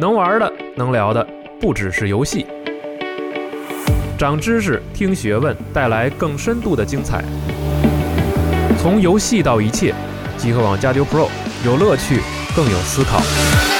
[0.00, 1.26] 能玩的、能聊的，
[1.60, 2.46] 不只是游戏。
[4.16, 7.24] 长知识、听学问，带来更深度的精彩。
[8.80, 9.92] 从游戏到一切，
[10.36, 11.26] 极客网加丢 Pro，
[11.64, 12.20] 有乐趣，
[12.54, 13.77] 更有思考。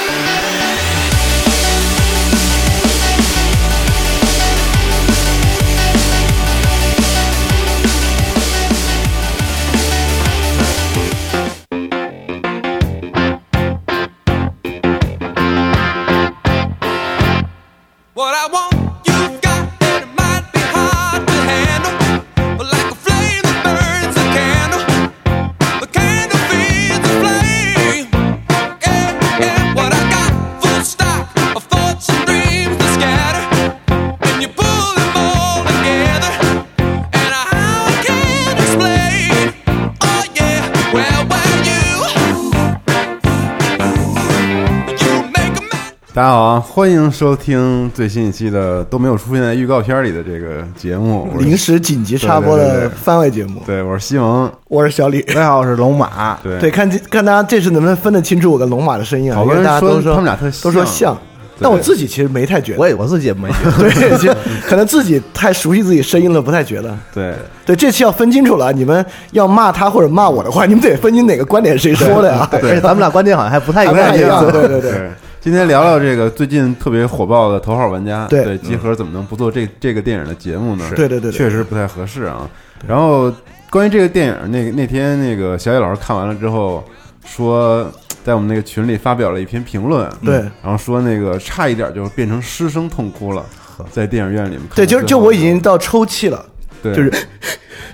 [46.79, 51.27] 欢迎收听最新一期的都没有出现在预告片里的这个节目。
[51.37, 53.61] 临时紧急插播的对对对对番外节目。
[53.65, 54.49] 对，我是西蒙。
[54.69, 55.21] 我是小李。
[55.23, 56.39] 大家好，我是龙马。
[56.41, 59.35] 对对，看这看大家这次能不能分得清楚我跟龙马的声音啊？
[59.41, 61.17] 因为好多人大家都说他们俩特都说像
[61.59, 62.79] 但我自己其实没太觉得。
[62.79, 63.89] 我也我自己也没觉得。
[64.17, 64.33] 对，
[64.65, 66.97] 可能自己太熟悉自己声音了，不太觉得。
[67.13, 67.35] 对，
[67.65, 72.47] 对，这期要分清楚了，你们要骂他或者骂我的话，你们得分清哪个观点谁说的呀？
[72.53, 74.49] 而且咱们俩观点好像还不太一样样。
[74.49, 75.11] 对对对对。
[75.41, 78.43] 今天聊聊这个最近特别火爆的《头号玩家》，对。
[78.43, 80.85] 对，集合怎么能不做这这个电影的节目呢？
[80.93, 81.37] 对对对对。
[81.37, 82.49] 确实不太合适啊。
[82.85, 83.33] 然后
[83.69, 86.83] 关于这个电影，那个那天那个小野老师看完了之后
[87.25, 87.89] 说，
[88.21, 90.35] 在我们那个群里发表了一篇评论，对。
[90.61, 93.45] 然后说那个差一点就变成失声痛哭了，
[93.89, 96.45] 在电影院里面对，就就我已经到抽泣了。
[96.81, 97.11] 对，就是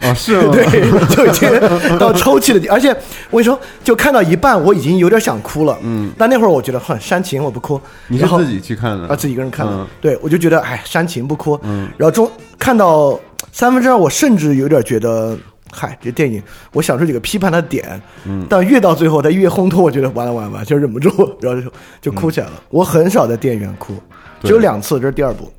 [0.02, 0.52] 哦是吗？
[0.54, 2.90] 对，就已经到抽泣的地，而且
[3.30, 5.78] 我跟你说，就看到一半，我已经有点想哭了。
[5.82, 7.80] 嗯，但那会儿我觉得，很，煽情我不哭。
[8.08, 9.72] 你是自己去看的啊，自己一个人看的。
[9.74, 11.60] 嗯对，我就觉得，哎，煽情不哭。
[11.64, 13.20] 嗯，然后中看到
[13.52, 15.36] 三分之二，我甚至有点觉得，
[15.72, 18.00] 嗨，这电影我想出几个批判的点。
[18.26, 21.10] 嗯但越到最后，它越烘托，我觉得完了完了完了，就忍不住，
[21.42, 21.72] 然后就
[22.02, 22.54] 就哭起来了。
[22.70, 23.96] 我很少在电影院哭，
[24.44, 25.52] 只有两次，这是第二部。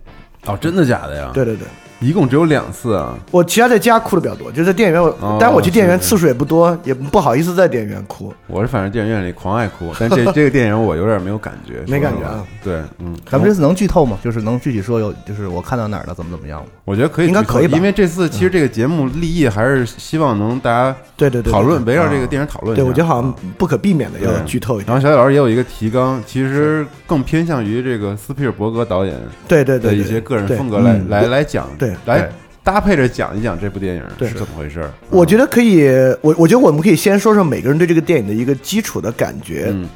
[0.46, 1.30] 哦，真的假的呀？
[1.34, 1.66] 对，对对。
[2.00, 3.18] 一共只有两次啊。
[3.30, 8.32] 我其他在家哭的比较多，就是在电影院我，哦但我去电影院次数也不多，也不好意思在电影院哭。
[8.46, 12.22] 我是反正电影院里狂爱哭， 但这这个电影我有点没有感觉，没感觉。
[12.62, 14.18] 对，嗯，咱们这次能剧透吗？
[14.22, 16.66] 就是能具体说有，就是我看到哪儿了，怎么怎么样吗？
[16.84, 22.76] 我觉得可以应该可以吧因为这次其实这个节目立意还是希望能大家对对对对讨论，围绕这个电影讨论。
[22.76, 24.86] 对，我觉得好像不可避免的要剧透一点。
[24.88, 29.14] 然后小野老师也有一个提纲，其实更偏向于这个斯皮尔伯格导演
[29.48, 32.28] 对对对，的一些个人风格来嗯来来讲，对来
[32.62, 34.88] 搭配着讲一讲这部电影是怎么回事。
[35.10, 35.86] 我觉得可以，
[36.20, 39.66] 我我觉得我们可以先说说每个人对这个电影的一个基础的感觉。
[39.68, 39.88] 嗯，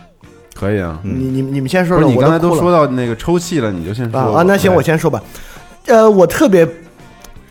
[0.55, 1.01] 可以啊。
[1.03, 5.23] 你你你们先说说，你我刚才都说到那个抽泣了，你就先说啊啊，那行我先说吧。
[5.87, 6.69] 呃，我特别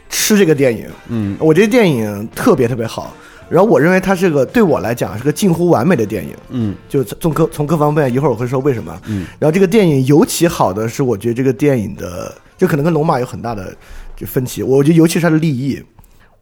[0.08, 3.14] 吃这个电影，嗯我觉得电影特别特别好。
[3.50, 8.96] 然后我认为它是个对我来讲是个近乎完美的电影，嗯就从各从各方面，一会儿我会说为什么。
[9.08, 13.76] 嗯然后这个电影尤其好的是，我觉得这个电影的就可能跟龙马有很大的
[14.20, 14.62] 就分歧。
[14.62, 15.82] 我觉得尤其是他的立意，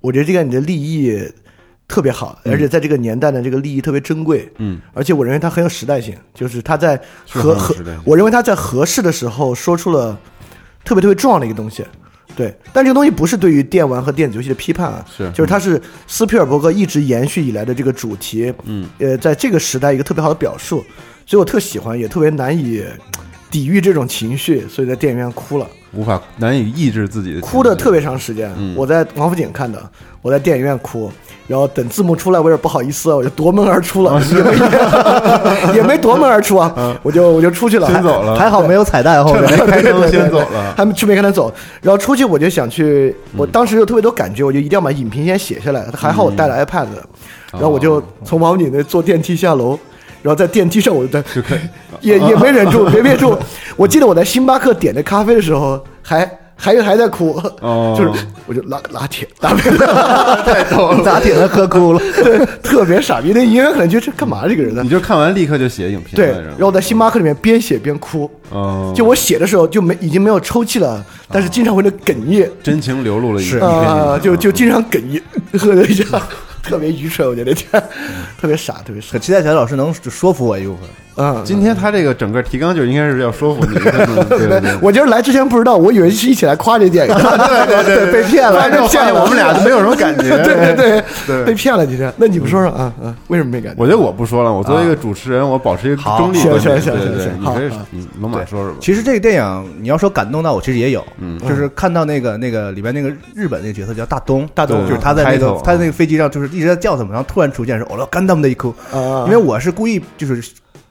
[0.01, 1.21] 我觉得这个你的立意
[1.87, 4.51] 特别好，而且在这个年代的这个利益特别珍贵。
[4.57, 10.19] 嗯，而且我认为它很有时代性，就是他在是合合我认为他在合适的时候说出了
[10.83, 11.85] 特别特别重要的一个东西。
[12.35, 20.85] 对，但这个东西不是对于电玩和电子游戏的批判啊，是就是它是斯皮尔伯格一直延续以来的这个主题，嗯，呃，在这个时代一个特别好的表述，
[21.25, 22.83] 所以我特喜欢，也特别难以
[23.49, 28.51] 抵御这种情绪，所以在电影院哭了，无法难以抑制自己的哭的特别长时间。
[28.57, 29.81] 嗯我在王府井看的，
[30.21, 31.09] 我在电影院哭，
[31.47, 39.43] 然后等字幕出来，我有点不好意思，我就夺门而出哦了，也没 也没夺门而出啊，我就我就出去了，嗯先走了还好没有彩蛋后面。
[39.65, 40.73] 开灯先走了。
[40.75, 45.87] 还没去没看他走，然后出去我就想去，我当时有特别多感觉，我就一定要把影评先写下来。
[45.95, 46.87] 还好我带了 iPad，、
[47.53, 49.79] 然后我就从王府井那坐电梯下楼，
[50.27, 51.23] 然后在电梯上我就在
[52.01, 53.33] 也也没忍住，没憋住。
[53.77, 61.01] 我记得我在星巴克点的咖啡的时候，还还还在哭，哦就是我就拿拿铁，拿 铁，太逗了。
[61.01, 61.99] 打铁的喝哭了。
[62.21, 63.31] 对，特别傻逼。
[63.33, 64.89] 那演员可能觉得这干嘛这个人呢你？
[64.89, 68.29] 就看完立刻就写影评对，然后我在星巴克里面边写边哭。
[68.49, 75.21] 哦，就我写的时候就没已经没有抽泣了，但是经常会那哽咽，真情流露了一啊、就就经常哽咽，
[75.57, 76.03] 喝了一下，
[76.67, 77.65] 特别愚蠢，我觉得这
[78.37, 79.17] 特别傻，特别傻。
[79.17, 80.87] 期待小老师能说服我一部分。
[81.17, 83.73] 嗯，今天他这个整个提纲就应该是要说服你，
[84.29, 84.71] 对对对。
[84.81, 90.29] 我今儿来之前不知道，我以为是一起来夸这电影， 对对对，被骗了，发现我骗了，我们俩都没有什么感觉。
[90.45, 91.03] 对对对。
[91.25, 91.43] 对。
[91.45, 93.81] 被骗了，今天，那你们说说啊啊，为什么没感觉？
[93.81, 96.51] 我觉得我不说了，我作为一个主持人，我保持一个中立行。
[96.59, 98.77] 行行行你可以好，嗯，龙马说说吧。
[98.79, 101.39] 其实这个电影你要说感动到我，其实也有，嗯。
[101.47, 110.43] 就是看到那个那个里边那个日本那个角色叫大东，大东就是他在那个他在那个飞机上就是一直在叫他们，然后突然出现是我要干他们的一哭，啊，因为我是故意就是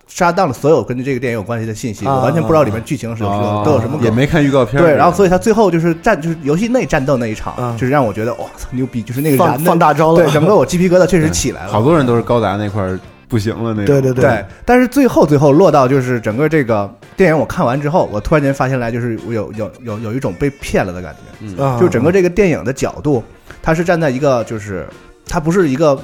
[0.06, 3.98] 杀到了所有跟这个电影有关系的信息，啊我完全不知道里面剧情是有是有都有什么。
[4.02, 4.80] 也没看预告片。
[4.80, 11.72] 对，然后所以他最后就是战，就是游戏内战斗那一场，啊就是让我觉得哇操牛逼，就是那个放燃放大招了对，整个我鸡皮疙瘩确实起来了。
[11.72, 12.98] 好多人都是高达那块儿
[13.28, 21.14] 不行了，那个对对对，但是最后最后落到就是整个这个电影我看完之后，我突然间发现来就是我有有有有一种被骗了的感
[21.56, 23.24] 觉，啊，就整个这个电影的角度，
[23.60, 24.86] 它是站在一个就是
[25.28, 25.98] 它不是一个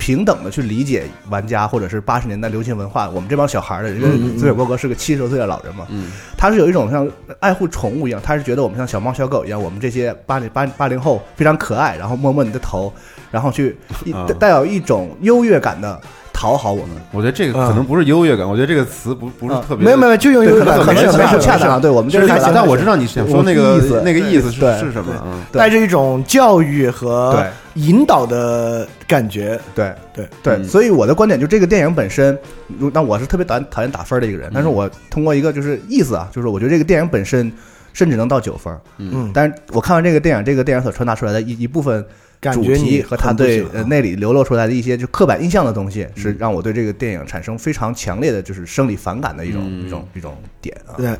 [0.00, 7.06] 平等的去理解玩家或者是八十年代流行文化，我们这帮小孩儿的，因为嗯嗯斯皮尔伯格是个七十多岁的老人嘛，嗯，他是有一种像
[7.38, 12.90] 爱护宠物一样，他是觉得我们像小猫小狗一样，我们这些八零八八零后非常可爱，然后摸摸你的头，
[13.30, 13.76] 然后去
[14.06, 14.26] 一啊。
[14.40, 16.00] 带有一种优越感的
[16.40, 16.96] 讨好我们。
[17.12, 27.44] 我觉得这个可能不是优越感，我觉得这个词不不是啊特别没有没有，就用对优越感，可能可能是没事不恰当，对我们就是是还行，但我知道你想说那个意思那个意思是是什么，嗯，带着一种教育和
[27.74, 29.60] 引导的感觉。
[29.74, 29.92] 对。
[30.14, 30.64] 对对，嗯。
[30.64, 32.38] 所以我的观点就这个电影本身，
[32.78, 37.52] 如那我是特别讨厌讨厌打分的一个人，但是我通过一个就是意思啊，就是我觉得这个电影本身
[37.92, 42.04] 甚至能到九分，嗯，但是我看完这个电影，这个电影所传达出来的一一部分
[42.40, 49.86] 主题和他对呃那里流露出来的一些就刻板印象的东西，是让我对这个电影产生非常强烈的就是生理反感的一种嗯。
[49.86, 50.94] 一种一种点啊。
[50.96, 51.14] 对，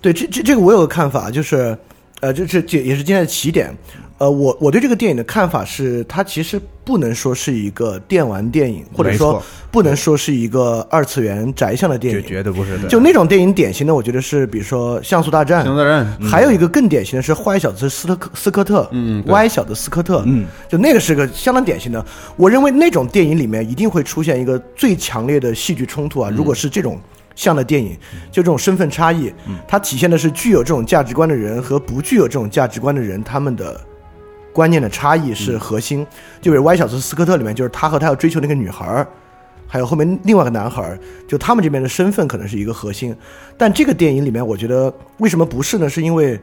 [0.00, 1.76] 对，这这这个我有个看法，就是，
[2.20, 3.74] 呃，这是这也是今天的起点。
[4.18, 12.20] 呃，我我对这个电影的看法是，它其实不能说是一个电玩电影，或者说不能说是一个二次元宅向的电影。
[12.26, 15.64] 绝对不是的就那种电影典型的，我觉得是比如说《像素大战》，
[16.28, 22.04] 还有一个更典型的是坏小子斯特克斯科特，嗯歪小子斯科特，嗯，就那个是个相当典型的。
[22.34, 26.28] 我认为那种电影里面一定会出现一个最强烈的戏剧冲突啊！
[26.28, 26.98] 如果是这种
[27.38, 27.96] 像的电影，
[28.32, 29.32] 就这种身份差异，
[29.68, 33.80] 它体现的是具有这种价值观的人和不具有这种价值观的人他们的
[34.52, 36.04] 观念的差异是核心。
[36.40, 39.06] 就比如歪小子斯科特里面，就是他和他要追求那个女孩儿。
[39.68, 40.98] 还有后面另外一个男孩儿，
[41.28, 43.14] 就他们这边的身份可能是一个核心，
[43.56, 45.88] 但这个电影里面，我觉得为什么不是呢？
[45.88, 46.40] 是因为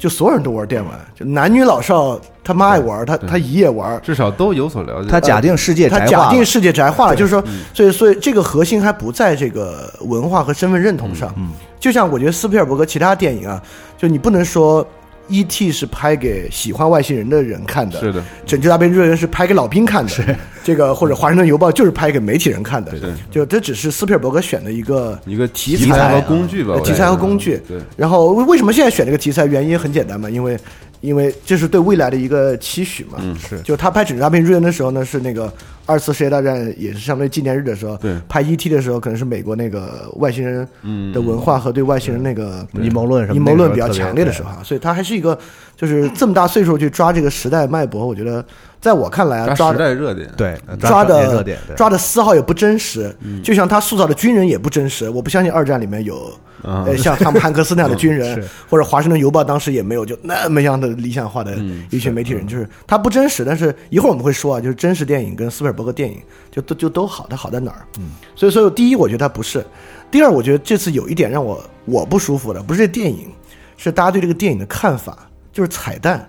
[0.00, 5.10] 就所有人都玩电玩，就男女老少他妈爱玩，他他姨也玩，至少都有所了解。
[5.10, 6.24] 他假定世界他宅化了。
[6.24, 7.44] 假定世界宅化了，就是说，
[7.74, 11.30] 所以所以这个核心还不在这个文化和身份认同上。
[11.36, 11.50] 嗯。
[11.78, 13.62] 就像我觉得斯皮尔伯格其他电影啊，
[13.98, 14.86] 就你不能说
[15.30, 15.72] E.T.
[15.72, 20.24] 是拍给喜欢外星人的人看的，是的，拯救大兵瑞恩是拍给老兵看的，是。
[20.62, 23.10] 这个或者华盛顿邮报就是拍给媒体人看的，对。
[23.30, 27.60] 就这只是斯皮尔伯格选的一个一个题材和工具吧，题材和工具。
[27.66, 29.46] 对，然后为为什么现在选这个题材？
[29.46, 30.56] 原因很简单嘛，因为
[31.00, 33.18] 因为这是对未来的一个期许嘛。
[33.20, 35.52] 嗯是就他拍《拯救大兵瑞恩》的时候呢，是那个
[35.86, 37.96] 二次世界大战也是相当于纪念日的时候。
[37.96, 38.68] 对拍 E.T.
[38.68, 40.66] 的时候，可能是美国那个外星人
[41.12, 45.38] 的文化和对外星人那个阴谋论什么阴谋论比较强烈的时候啊，所以他还是一个
[45.80, 48.44] 就是这么大岁数去抓这个时代脉搏，我觉得
[48.82, 55.08] 在我看来啊，抓时代热点，对抓的热点，抓的丝毫也不真实，就像他塑造的军人也不真实。
[55.08, 56.30] 我不相信二战里面有
[56.98, 63.42] 像汤姆汉克斯那样的军人 是，或者华盛顿邮报当时也没有就那么样的理想化的嗯一群媒体人，就是他不真实。
[63.42, 67.86] 但是一会儿我们会说啊，就是真实电影跟斯皮尔伯格电影就都就都好，它好在哪儿？
[67.98, 69.62] 嗯，所以所以第一，我觉得它不是；
[70.10, 73.30] 第二，我觉得这次有一点让我我不舒服的，不是这电影，
[73.78, 75.29] 是大家对这个电影的看法，
[75.60, 76.26] 就是彩蛋。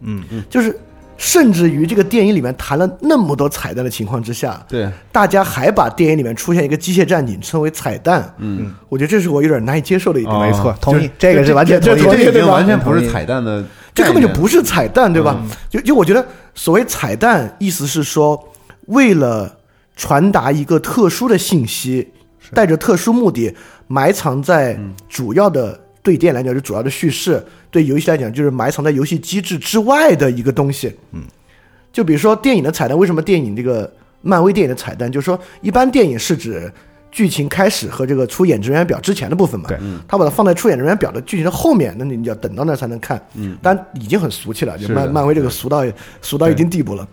[0.00, 0.76] 嗯嗯，就是
[1.16, 10.34] 甚至于这个电影里面谈了那么多彩蛋的情况之下，对，大家还把电影里面出现一个机械战警称为彩蛋，嗯，我觉得这是我有点难以接受的一点。
[10.34, 15.40] 哦没错，同意，这个是完全这同意，这已经完全不是彩蛋的，这根本就不是彩蛋，对吧？
[15.70, 18.52] 就就我觉得所谓彩蛋，意思是说
[18.86, 19.58] 为了
[19.94, 22.08] 传达一个特殊的信息，
[22.52, 23.54] 带着特殊目的
[23.86, 24.76] 埋藏在
[25.08, 30.94] 主要的对电影来讲是主要的叙事，对游戏来讲就是埋藏在游戏机制之外的一个东西。
[31.12, 31.22] 嗯，
[31.92, 33.90] 就比如说电影的彩蛋，为什么电影这个
[34.20, 36.72] 漫威电影的彩蛋，就是说一般电影是指。
[37.14, 39.78] 剧情开始和这个出演职人员表之前的部分嘛，对，
[40.08, 43.22] 他把它放在出演人员表的剧情的后面，那你要等到那才能看。
[43.34, 45.84] 嗯，但已经很俗气了，就漫漫威这个俗到
[46.22, 47.06] 俗到一定地步了。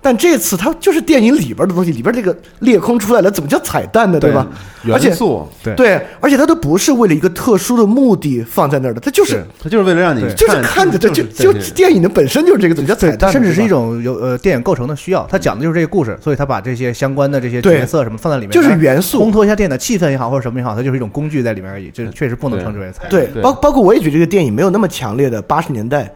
[0.00, 4.20] 但这次它就是电影里边的东西，里边这个裂空出来了，怎么叫彩蛋呢？
[4.20, 4.46] 对吧？
[4.92, 13.30] 而且元素，对对，而且它都不是为了一个特殊的目的放在那儿的，它就是是它就是为了让你就是看着这就就电影的本身就是这个，怎么叫彩，蛋？
[13.32, 23.10] 甚至是一种有呃电影构成的需要，它讲的就是这个故事，所以他把这些相关的这些角色什么放在里面，就是元素烘托一下电影的气氛也好，或者什么也好，它就是一种工具在里面而已，这确实不能称之为彩蛋。
[23.10, 26.08] 对，对包包括我也觉得这个电影没有那么强烈的八十年代，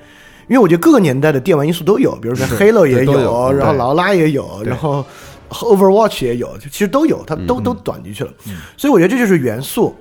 [0.49, 5.05] 因为我觉得各个年代的电玩因素都有，比如说 Halo 也对都有然后劳拉也有，然后
[5.51, 8.33] Overwatch 也有，就其实都有，它都都短进去了。
[8.77, 9.95] 所以我觉得这就是元素。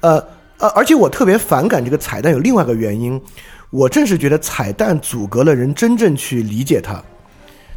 [0.00, 0.22] 呃
[0.58, 3.20] 呃，而且我特别反感这个彩蛋有另外一个原因，
[3.70, 7.02] 我正是觉得彩蛋阻隔了人真正去理解它。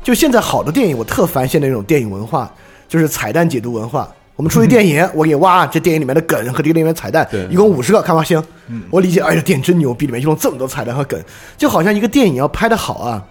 [0.04, 2.54] 就现在好的电影，我特烦现在那种电影文化，
[2.90, 4.10] 就是彩蛋解读文化。
[4.44, 8.44] 我们出去电影， 我给你挖这电影里面的梗和这个里面的彩蛋，一共五十个，看吧行。
[8.90, 11.18] 我理解，哎呀，电影真牛逼，里面用了这么多彩蛋和梗，
[11.58, 13.24] 就好像一个电影要拍的好啊，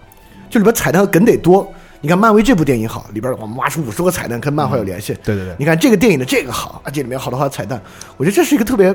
[0.49, 1.71] 就里边彩蛋和梗得多。
[2.01, 5.15] 你看漫威这部电影好，里边我们挖出五十个彩蛋，跟漫画有联系。
[5.23, 7.79] 对对对你看这个电影的这个好，啊，这里面有好多好多彩蛋，
[8.17, 8.91] 我觉得这是一个特别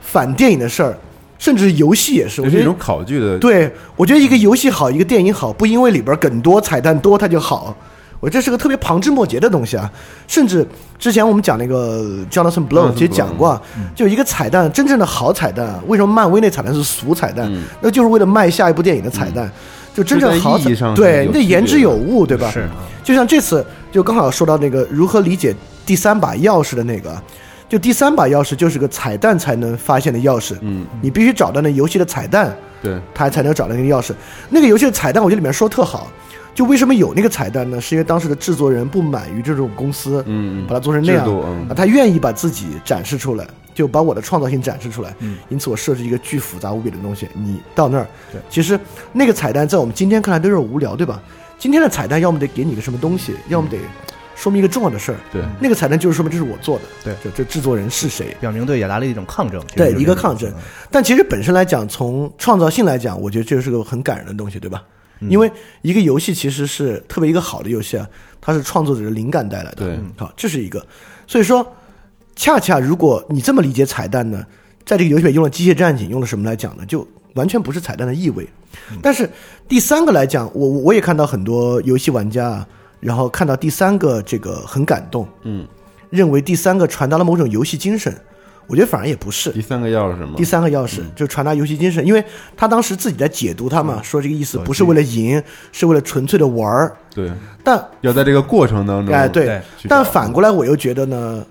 [0.00, 0.96] 反电影的事儿，
[1.38, 2.40] 甚至游戏也是。
[2.40, 7.76] 我觉得种考据的，对，我觉得一个游戏好，一个电影好，不因为里边梗多、彩蛋多它就好。
[8.20, 9.90] 我这是个特别旁枝末节的东西啊！
[10.28, 10.66] 甚至
[10.98, 13.62] 之前我们讲那个 Jonathan Blow，Jonathan 其实讲过啊，
[13.96, 17.50] 就一个彩蛋，真正的好彩蛋啊，为什么漫威那彩蛋是俗彩蛋？
[17.80, 19.50] 那就是为了卖下一部电影的彩蛋。
[19.92, 22.48] 就真正好彩对，你得言之有物，对吧？
[22.52, 22.70] 是啊
[23.02, 25.52] 就像这次，就刚好说到那个如何理解
[25.84, 27.20] 第三把钥匙的那个，
[27.68, 30.54] 就第三把钥匙就是个彩蛋才能发现的钥匙。
[30.60, 34.12] 嗯，你必须找到那游戏的彩蛋，对，他才能找到那个钥匙。
[34.48, 36.06] 那个游戏的彩蛋，我觉得里面说特好。
[36.60, 37.80] 就为什么有那个彩蛋呢？
[37.80, 40.22] 是因为当时的制作人不满于这种公司，
[40.68, 45.16] 把它做成那样嗯啊，他愿意把自己展示出来，就把我的创造性展示出来。
[45.48, 48.78] 因此我设置一个巨复杂无比的东西，你到那儿，对其实
[49.10, 51.18] 那个彩蛋在我们今天看来都是无聊，对吧？
[51.58, 53.78] 今天的彩蛋要么得给你个什么东西，要么得
[54.36, 55.18] 说明一个重要的事儿。
[55.32, 60.52] 对那个彩蛋就是说明这是我做的，对就这制作人是谁，表明对雅达利的一种抗争，对一个抗争。
[60.90, 64.82] 但其实本身来讲，从创造性来讲，我觉得这是个很感人的东西，对吧？
[65.28, 65.50] 因为
[65.82, 68.08] 一个游戏其实是特别一个好的游戏啊，
[68.40, 69.76] 它是创作者的灵感带来的。
[69.76, 70.84] 对嗯好，这是一个。
[71.26, 71.66] 所以说，
[72.34, 74.44] 恰恰如果你这么理解彩蛋呢，
[74.86, 76.86] 在这个游戏里用了机械战警，用了什么来讲呢？
[76.86, 78.48] 就完全不是彩蛋的意味。
[79.02, 79.28] 但是
[79.68, 82.66] 第三个来讲，我我也看到很多游戏玩家啊，
[83.00, 85.66] 然后看到第三个这个很感动，嗯，
[86.08, 88.16] 认为第三个传达了某种游戏精神。
[88.70, 90.34] 我觉得反而也不是，第三个钥匙是吗？
[90.36, 92.24] 第三个钥匙就传达游戏精神，因为
[92.56, 96.96] 他当时自己在解读他嘛，说这个意思不是为了赢，是为了纯粹的玩儿。
[97.12, 97.28] 对，
[97.64, 99.46] 但要在这个过程当中，哎，对。
[99.46, 101.44] 对，但反过来我又觉得呢，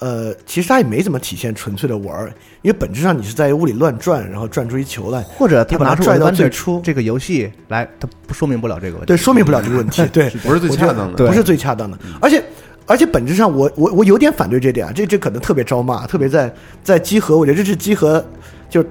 [0.00, 6.82] 呃，其实他也没怎么体现纯粹的玩儿，因为本质上你是在屋里乱转，然后转出一球来，或者他把它拽到拿出我的最初。
[6.84, 9.06] 这个游戏来，他不说明不了这个问题。
[9.06, 11.26] 对，说明不了这个问题， 对，不是最恰当的。
[11.26, 12.44] 不是最恰当的，而且。
[12.90, 18.24] 而且本质上我，我我有点反对这点啊，这这可能特别招骂，特别在在集合，我觉得这是集合
[18.68, 18.84] 就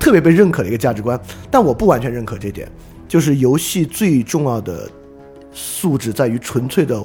[0.00, 2.66] 特别被认可的一个价值观，但我不完全认可这点，
[3.06, 4.88] 就是游戏最重要的
[5.52, 6.98] 素质在于纯粹的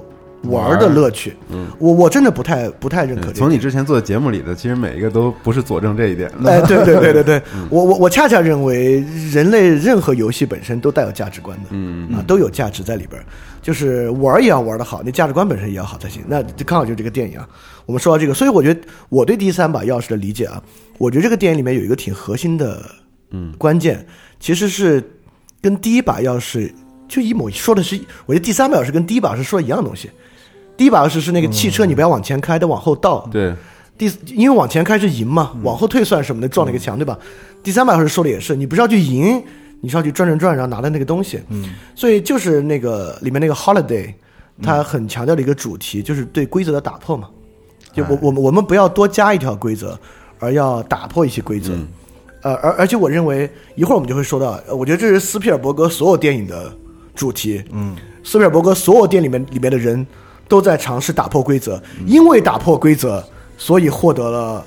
[0.44, 1.36] 玩儿的乐趣。
[1.50, 6.50] 嗯，我我真的不太不太认可从你之前做的节目里的，其实每一个都不是佐证这一点的。
[6.52, 13.26] 哎，对对对对对， 我我我恰恰认为人类任何游戏本身都带有价值观的，嗯啊，都有价值在里边儿，
[13.62, 16.24] 就是玩儿也要玩的好，那价值观本身也要好才行。
[16.28, 17.48] 那就刚好就是这个电影啊，
[17.86, 18.80] 我们说到这个，所以我觉得
[19.10, 20.62] 我对第三把钥匙的理解啊，
[20.98, 22.82] 我觉得这个电影里面有一个挺核心的，
[23.32, 24.06] 嗯，关键
[24.40, 25.04] 其实是
[25.62, 26.72] 跟第一把钥匙
[27.08, 30.10] 就一模说的是，我觉得第三把钥匙跟第一把是说一样东西。
[30.78, 33.28] 第一把钥匙是那个汽车，你不要往前开，得往后倒。
[33.32, 33.54] 对，
[33.98, 37.18] 第因为往前开是赢嘛，往后退算什么的，撞了一个墙，对吧？
[37.64, 39.44] 第三把钥匙说的也是，你不是要去赢，
[39.82, 41.42] 你是要去转转转，然后拿到那个东西。
[41.50, 44.14] 嗯，所以就是那个里面那个 holiday，
[44.62, 47.28] 它很强调的一个主题，就是对规则的打破嘛。
[47.94, 49.98] 就我我们我们不要多加一条规则，
[50.38, 51.74] 而要打破一些规则。
[52.44, 56.72] 呃，而而且我认为一会儿我们就会说到，呃我觉得这是斯皮尔伯格所有电影的
[57.16, 57.64] 主题。
[57.72, 60.06] 嗯，斯皮尔伯格所有电影里面里面的人
[60.48, 63.24] 都在尝试打破规则，因为打破规则，
[63.58, 64.66] 所以获得了，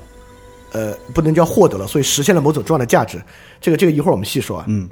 [0.73, 3.21] 呃，不能叫获得了，所以实现了某种重要的价值。
[3.61, 4.65] 这个这个一会儿我们细说啊。
[4.69, 4.89] 嗯，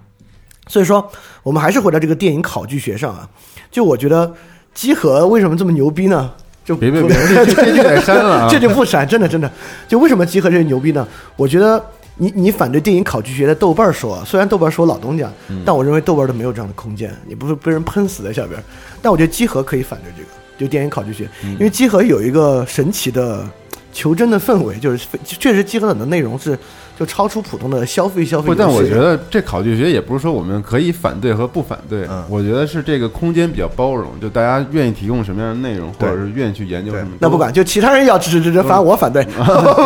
[0.67, 1.11] 所以说
[1.43, 3.29] 我们还是回到这个电影考据学上啊。
[3.71, 4.33] 就我觉得
[4.75, 6.33] 基和为什么这么牛逼呢？
[6.65, 7.17] 就别别别，
[7.47, 8.49] 这 就得删了啊！
[8.51, 9.51] 这就不删，真的真的。
[9.89, 11.09] 就为什么集合这个牛逼呢？
[11.35, 11.83] 我觉得
[12.17, 15.33] 你你反对电影考据学的豆瓣儿说啊，虽然豆瓣儿说老东家，
[15.65, 18.63] 但我认为豆瓣儿都没有这样的空间，你不会被人喷死在下边。
[19.01, 20.29] 但我觉得集合可以反对这个，
[20.59, 23.49] 就电影考据学，因为集合有一个神奇的
[23.93, 26.59] 求真的氛围，就是确实集合很多内容是
[26.99, 37.11] 就超出普通的消费消费不，但我觉得这考据学也不是说我们可以反对和不反对，嗯我觉得是这个空间比较包容，就大家愿意提供什么样的内容，或者是愿意去研究什么。
[37.21, 39.25] 那不管，就其他人要支持支持，反正我反对，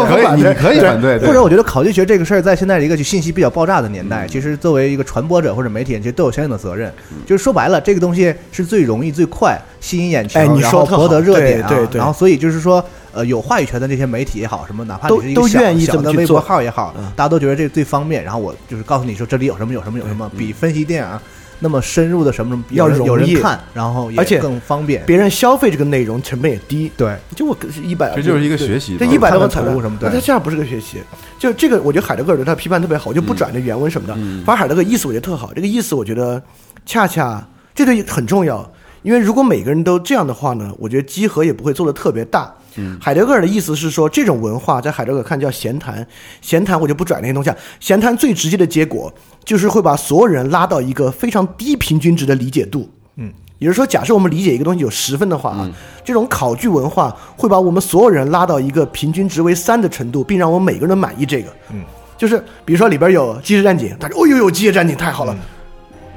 [0.08, 6.90] 可以，你可以反对，或者我觉得考据学这个事儿，在现在一个就信息比较爆炸的年嗯代，其实作为一个传播者或者媒体人，其实都有相应的责任。
[7.26, 11.68] 就是说白了，这个东西是最容易、最快吸引眼球，哎你然后博得热点啊。
[11.68, 18.24] 对对对然后所以就是说，呃，有话语权的这些媒体也好，什么哪怕都都你是一个小愿意这么去小的微博号也好嗯，大家都觉得这个最方便。
[18.24, 21.20] 然后我就是告诉你说这里有什么有什么有什么，比分析电影
[21.58, 25.04] 那么深入的什么什么要有人有容易看，然后也而且更方便。
[25.06, 26.90] 别人消费这个内容成本也低。
[26.96, 31.00] 对，就我一百，这就是一个学习这一百多个彩图什么对那他这样不是个学习。
[31.38, 34.14] 就这个，我觉得海德格尔对他批判特别好，我就不转这原文什么的。
[34.16, 36.42] 嗯反正海德格尔意思我觉得特好，这个意思我觉得
[36.84, 38.68] 恰恰这对很重要，
[39.02, 42.52] 因为如果每个人都这样的话呢，我觉得集合也不会做的特别大。
[42.76, 46.06] 嗯海德格尔的意思是说，这种文化在海德格尔看叫闲谈，
[46.40, 47.56] 闲谈我就不转那些东西啊。
[47.80, 49.12] 闲谈最直接的结果
[49.44, 52.88] 就是会把所有人拉到一个非常低平均值的理解度。
[53.16, 55.70] 嗯，也就是说，假设我们理解一个东西有十分的话啊，
[56.04, 61.48] 这种考据文化会把我们所有人拉到一个平均值为三的程度，并让我们每个人都满意这个。
[61.72, 61.84] 嗯，
[62.16, 65.36] 就是比如说里边有机械战警，他说哦呦呦，机械战警太好了。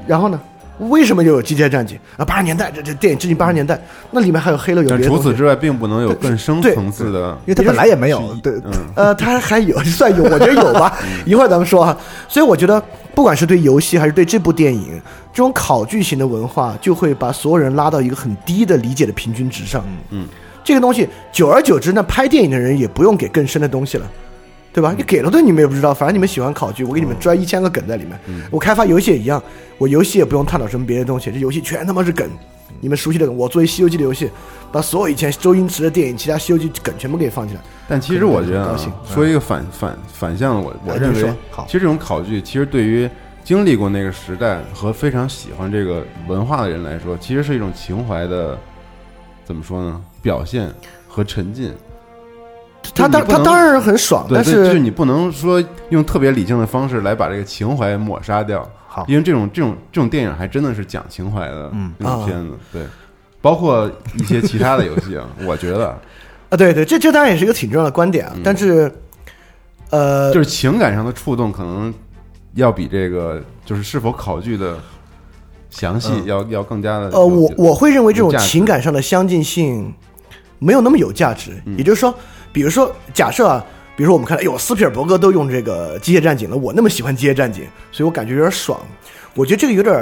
[0.08, 0.40] 然后呢，
[0.80, 2.26] 为什么又有机械战警啊？
[2.26, 3.80] 八十年代这这电影致敬八十年代，
[4.12, 5.14] 那里面还有黑了有但别的。
[5.14, 8.36] 除此之外，并不能有更深层次的因为它本来也没有。
[8.44, 10.98] 对，嗯呃，它还有 算有，我觉得有吧。
[11.26, 11.98] 一会儿咱们说啊。
[12.28, 12.82] 所以我觉得，
[13.14, 15.02] 不管是对游戏还是对这部电影，
[15.32, 19.84] 这种考据型的文化，就会把所有人拉到一个很低的理解的平均值上。
[20.10, 20.28] 嗯，
[20.64, 24.06] 这个东西久而久之，那拍电影的人也不用给更深的东西了。
[24.76, 24.94] 对嗯吧？
[24.98, 28.20] 你给了对你们也不知道，反正你们喜欢考据，我给你们拽一千个梗在里面。
[28.28, 29.42] 嗯我开发游戏也一样，
[29.78, 32.30] 我游戏也不用探讨什么别的东西，这游戏全他妈是梗。
[32.82, 34.30] 你们熟悉的梗，我作为《西游记》的游戏，
[34.70, 37.62] 把所有以前周星驰的电影、其他《西游记》梗全部给放进来。
[37.88, 41.22] 但其实我觉得啊，说一个反反反向的，我我认为
[41.66, 43.10] 其实这种考据，其实对于
[43.46, 48.60] 经历过那个时代和非常喜欢这个文化的人来说，其实是一种情怀的，
[49.46, 50.02] 怎么说呢？
[50.22, 50.70] 表现
[51.08, 51.72] 和沉浸。
[52.96, 58.68] 他当他当然很爽，但是就是你不能说用特别理性的方式来把这个情怀抹杀掉。
[58.88, 62.84] 好因为这种这种这种电影还真的是讲情怀的嗯那种片子，对，
[63.42, 65.90] 包括一些其他的游戏啊， 我觉得
[66.50, 68.32] 啊，对对，这这当然也是一个挺重要的观点啊。
[68.34, 68.90] 嗯但是，
[69.90, 71.94] 呃，就是情感上的触动，可能
[72.54, 74.78] 要比这个就是是否考据的
[75.70, 79.94] 详细要要更加的呃，我我会认为这种情感上的相近性
[80.58, 81.62] 没有那么有价值。
[81.66, 82.16] 嗯也就是说，
[82.56, 83.62] 比如说，假设啊，
[83.98, 88.80] 比如说我们看到，哎呦，斯皮尔伯格都用这个机械战警了，我那么喜欢机械战警，所以我感觉有点爽。
[89.34, 89.94] 我觉得这个有点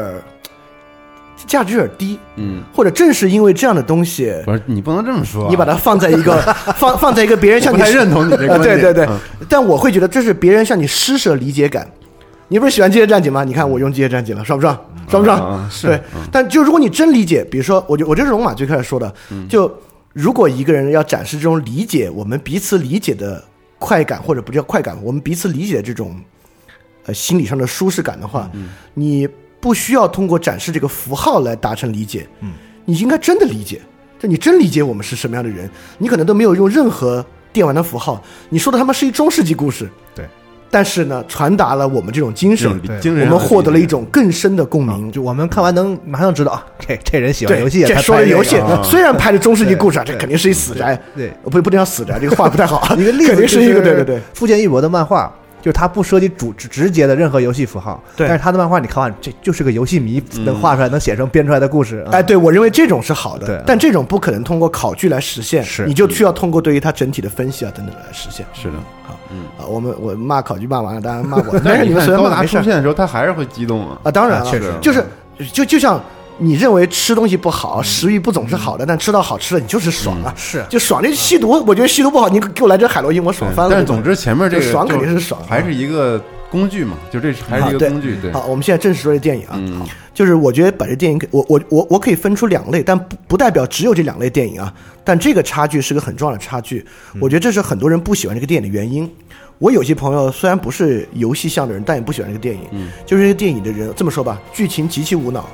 [1.48, 6.40] 价值有点低，嗯，或者正是因为这样的东西，不是你不能这么说啊，你把它放在一个
[6.78, 9.18] 放放在一个别人向你认同你这个对对对嗯，
[9.50, 11.90] 但我会觉得这是别人向你施舍理解感。
[12.50, 13.44] 你不是喜欢机械战警吗？
[13.44, 14.80] 你看我用机械战警了，爽不爽？
[15.10, 15.70] 爽不爽？
[15.82, 19.68] 对嗯，但就如果你真理解，比如说，我就我这是龙马最开始说的，嗯就
[20.14, 23.44] 如果一个人要展示这种理解，我们彼此理解的
[23.80, 26.22] 快感，或者不叫快感，我们彼此理解的这种
[27.06, 28.50] 呃心理上的舒适感的话，
[28.94, 29.28] 你
[29.60, 32.54] 不需要通过展示这个符号来达成理解，嗯，
[32.86, 33.82] 你应该真的理解，
[34.20, 40.28] 就你真理解我们是什么样的人，你可能都没有用任何电玩的符号，你说的他妈是一中世纪故事，对，
[40.74, 45.12] 但是呢，传达了我们这种精神我们获得了一种更深的共鸣。
[45.12, 51.28] 就我们看完能马上知道啊， 这这人喜欢对，游戏，这说的游戏啊，虽然拍的中世纪故事啊，这肯定是一死宅，对。
[51.44, 52.96] 呃不不能叫死宅，这个话不太好啊。
[52.98, 55.32] 一个例子肯定是一个对对对，富坚义博的漫画，
[55.64, 58.28] 就是他不涉及主直直接的任何游戏符号，对。
[58.28, 62.06] 但是他的漫画你看完，这就是个游戏迷嗯能画出来、能写成编出来的故事。
[62.12, 63.48] 哎，对我认为这种是好对。
[63.48, 65.86] 的，但这种不可能通过考据来实现，是。
[65.86, 68.46] 你就需要通过对于它整体的分析啊等等来实现。
[68.54, 68.74] 是的，
[69.08, 69.46] 好，嗯。
[69.58, 74.70] 啊，我们我骂考据骂完了，大家骂我， 但是 你们看高达随便骂没事出现的时候，他还是会激动啊，啊，当然了，啊确实。
[74.82, 75.02] 就是
[75.54, 76.02] 就就像
[76.38, 80.66] 你认为吃东西不好，食欲不总是好的，但吃到好吃的你就是爽啊，是。
[80.70, 81.02] 就爽。
[81.02, 83.72] 这吸毒，我觉得吸毒不好，你给我来这海洛因，我爽翻了。
[83.72, 85.48] 但是总之前面这个爽肯定是爽啊。
[85.48, 89.86] 还是一个工具嘛，就这还是一个工具，对，好，我们现在正式说这电影啊，嗯。
[90.14, 94.72] 就是我觉得把这电影给我我我我可以分出两类，但不不代表只有这两类电影啊。
[95.04, 96.86] 但这个差距是个很重要的差距，
[97.20, 99.10] 我觉得这是很多人不喜欢这个电影的原因。
[99.58, 102.90] 我有些朋友虽然不是游戏向的人，但也不喜欢这个电影，嗯。
[103.06, 105.50] 就是这个电影的人这么说吧，剧情极其无脑，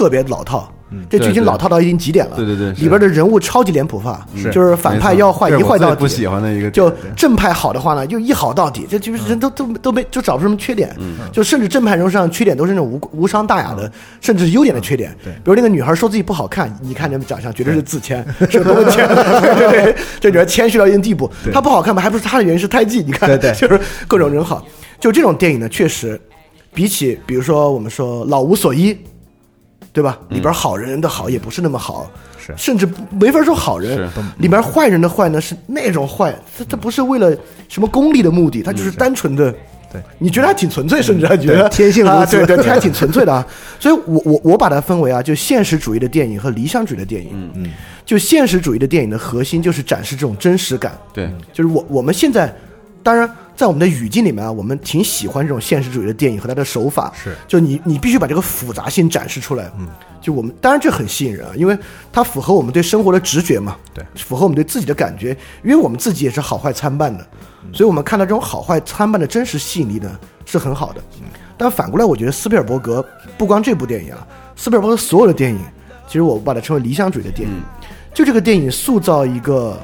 [0.00, 0.72] 特别老套。
[1.08, 10.92] 这剧情老套到已经极点了，对对对里边的人物超级脸谱化，是就是反派要坏一坏到底，不喜欢的一个，就正派好的话呢，就一好到底，这就是人都都都没就找不出什么缺点，
[11.30, 15.14] 就甚至正派人物上缺点都是那种无无伤大雅的，甚至是优点的缺点。
[15.22, 15.32] 对。
[15.34, 19.08] 比如那个女孩说自己不好看，你看这长相绝对是自谦， 是多么谦，
[20.18, 21.30] 这女孩谦虚到一定地步。
[21.52, 23.52] 她不好看吧，还不是她的原因，是胎记，你看，对对。
[23.52, 24.66] 就是各种人好。
[24.98, 26.20] 就这种电影呢，确实
[26.74, 28.92] 比起比如说我们说《老无所依》，
[29.92, 30.18] 对吧？
[30.28, 32.54] 里边好人的好也不是那么好，是。
[32.56, 37.36] 甚至没法说好人，里边坏人的坏呢是那种坏，他他不是为了
[37.68, 38.90] 什么功利的目的，他就是。
[38.90, 39.54] 单纯的。
[39.92, 41.68] 对，你觉得还挺纯粹，甚至还觉得？
[41.68, 43.44] 天性如啊，此对对，还 挺纯粹的啊。
[43.80, 47.30] 所以我我我把它分为啊，就现实主义的电影和理想主义的电影。
[47.32, 47.72] 嗯嗯，
[48.06, 52.54] 就现实主义的电影的核心就是展示这种真实感，对，就是我我们现在，
[53.02, 57.34] 当然在我们的语境里面啊，我们挺喜欢这种现实主义的电影和它的手法，是。
[57.46, 59.88] 就你你必须把这个复杂性展示出来，嗯，
[60.20, 61.78] 就我们当然这很吸引人啊，因为
[62.12, 64.04] 它符合我们对生活的直觉嘛，对。
[64.16, 67.26] 符合我们对自己的感觉，因为我们自己也是好坏参半的，
[67.72, 71.02] 所以我们看到这种好坏参半的真实吸引力呢是很好的，
[71.56, 73.04] 但反过来，我觉得斯皮尔伯格
[73.36, 75.60] 不光这部电影啊，斯皮尔伯格所有的电影，
[76.06, 77.62] 其实我把它称为理想主义的电影，
[78.14, 79.78] 就这个电影塑造一个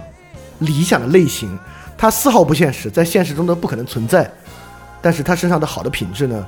[0.61, 1.59] 理想的类型，
[1.99, 4.31] 它丝毫不现实，在现实中都不可能存在，
[5.01, 6.47] 但是他身上的好的品质呢，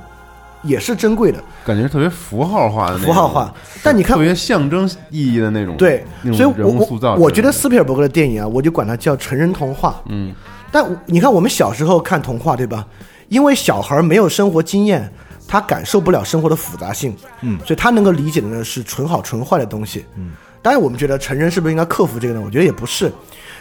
[0.61, 3.53] 也是珍贵的，感觉特别符号化的那种，符号化。
[3.81, 9.99] 但你看特，别象征意义的那种，对，那所以我种人物塑造我我觉得斯皮尔伯格的电影啊，我就管它叫成人童话。
[10.05, 10.33] 嗯，
[10.71, 12.85] 但我你看，我们小时候看童话，对吧？
[13.29, 15.11] 因为小孩没有生活经验，
[15.47, 20.31] 他感受不了生活的复杂性，嗯，所以他能够理解的呢是纯好纯坏的东西，嗯。
[20.61, 22.41] 当然，我们觉得成人是不是应该克服这个呢？
[22.43, 23.09] 我觉得也不是，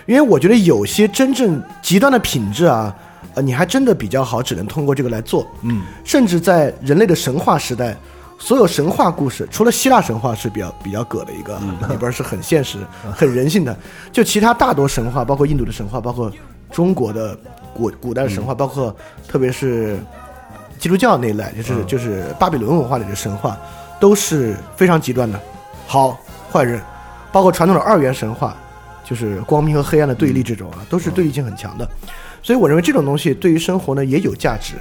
[0.08, 2.92] 因为我觉得有些真正极端的品质啊，
[3.34, 5.82] 呃，你还真的比较好，只能通过这个来做，嗯。
[6.02, 7.94] 甚至在人类的神话时代，
[8.38, 12.78] 所有神话故事，除了希腊神话是比较比较葛的一个， 里边是很现实、
[13.14, 13.76] 很人性的。
[14.10, 16.32] 就其他大多神话，包括印度的神话，包括
[16.72, 17.38] 中国的
[17.74, 18.96] 古古代的神话，包括
[19.28, 19.98] 特别是
[20.78, 23.58] 基督教那一类，就是就是巴比伦文化里的神话，
[24.00, 25.38] 都是非常极端的，
[25.86, 26.18] 好
[26.50, 26.80] 坏人，
[27.30, 28.56] 包括传统的二元神话，
[29.08, 31.88] 就是光明和黑暗的对立这种啊，都是对立性很强的。
[32.42, 34.74] 所以我认为这种东西对于生活呢也有价值，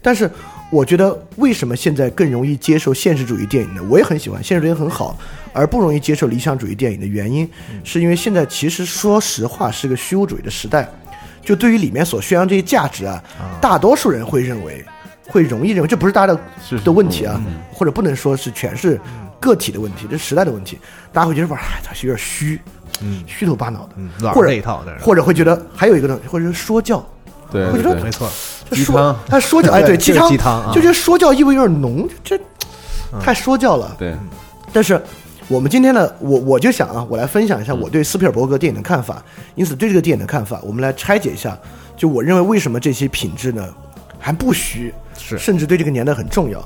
[0.00, 0.30] 但是
[0.70, 3.82] 我觉得为什么现在更容易接受现实主义电影呢？
[3.90, 5.18] 我也很喜欢现实主义很好，
[5.52, 7.48] 而不容易接受理想主义电影的原因，
[7.84, 10.88] 是因为现在其实说实话是个虚无主义的时代，
[11.44, 13.22] 就对于里面所宣扬这些价值啊，
[13.60, 14.82] 大多数人会认为，
[15.28, 16.40] 会容易认为这不是大家的
[16.82, 17.38] 的问题啊，
[17.70, 18.98] 或者不能说是全是
[19.38, 20.78] 个体的问题，这是时代的问题，
[21.12, 22.58] 大家会觉得哇，哎，它是有点虚，
[23.02, 27.04] 嗯虚头巴脑的，嗯，老或者是这一套的，或者会觉得还有一个东西，或者是说教，
[27.50, 28.28] 对会觉得没错，
[28.70, 32.38] 这说鸡汤他说教， 哎，对，鸡汤，鸡汤啊就觉得说教意味有点浓，这
[33.20, 33.94] 太说教了。
[33.98, 34.16] 对，
[34.72, 35.00] 但是
[35.48, 39.22] 我们今天呢，我我就想啊，我来分享一下我对斯皮尔伯格电影的看法。
[39.54, 41.58] 因此，对这个电影的看法，我们来拆解一下。
[41.94, 43.68] 就我认为，为什么这些品质呢
[44.18, 46.58] 还不虚，是甚至对这个年代很重要。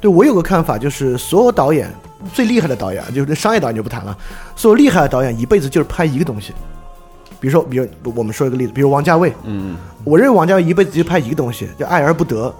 [0.00, 1.90] 对我有个看法，就是所有导演
[2.32, 4.16] 最厉害的导演，啊就是商业导演就不谈了，
[4.54, 6.52] 所有厉害的导演一辈子就是拍一个东西。
[7.40, 12.52] 比如说，比如我们说一个例子，比如王家卫，嗯，我认为王家卫一辈子就拍一个东西，叫爱而不得，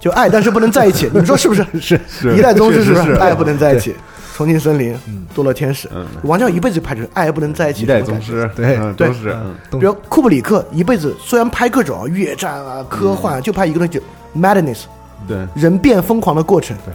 [0.00, 1.06] 就爱但是不能在一起。
[1.12, 1.64] 你们说是不是？
[1.78, 3.04] 是是一代宗师是不是？
[3.04, 3.94] 是爱不能在一起，
[4.34, 4.96] 重庆森林，
[5.36, 5.90] 堕落天使。
[5.94, 8.48] 嗯，王家卫一辈子就拍这爱而不能在一起一这种感觉。
[8.56, 9.36] 代宗师，对
[9.70, 9.78] 对。
[9.78, 14.00] 比如库布里克一辈子虽然拍各种越战啊、科幻啊，就拍一个东西就
[14.34, 14.84] madness，
[15.26, 16.76] 对，人变疯狂的过程。
[16.84, 16.94] 对，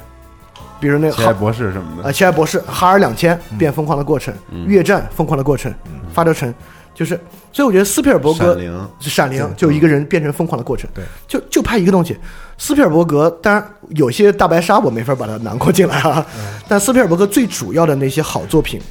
[0.79, 2.07] 比如那个哈奇爱博士什么的。
[2.07, 4.33] 啊，奇爱博士哈尔两千变疯狂的过程，
[4.65, 5.73] 越战疯狂的过程，
[6.13, 6.53] 发条城，
[6.93, 7.19] 就是，
[7.51, 8.59] 所以我觉得斯皮尔伯格
[8.99, 12.17] 闪灵，就一个人变成疯狂的过程，对，就就拍一个东西。
[12.57, 16.25] 斯皮尔伯格当然有些大白鲨我没法把它囊括进来啊，
[16.67, 18.81] 但斯皮尔伯格最主要的那些好作品，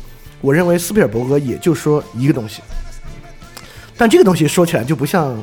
[0.41, 2.63] 我认为斯皮尔伯格也就说一个东西，
[3.97, 5.37] 但这个东西说起来就不像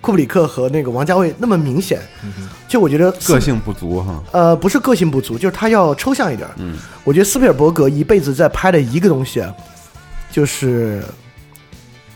[0.00, 2.00] 库布里克和那个王家卫那么明显，
[2.72, 6.48] 就我觉得个性不足哈，呃，不是个性不足，就是他要抽象一点。
[6.56, 9.54] 嗯，我觉得斯皮尔伯格一辈子在拍的一个东西啊，
[10.30, 11.04] 就是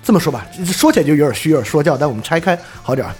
[0.02, 3.14] 这么说吧，说起来就有点虚，有点说教，但我们拆开好点儿，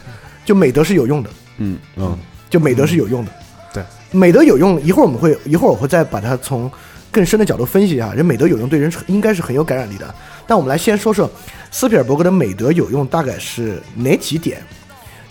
[0.46, 2.18] 就美德是有用的，嗯嗯，
[2.48, 3.30] 就美德是有用的。
[3.74, 6.72] 对，美德有用，一会儿我们会一会儿我会再把它从
[7.10, 8.14] 更深的角度分析一下。
[8.14, 10.14] 人美德有用对人应该是很有感染力的。
[10.46, 11.30] 但我们来先说说
[11.70, 14.62] 斯皮尔伯格的美德有用大概是哪几点？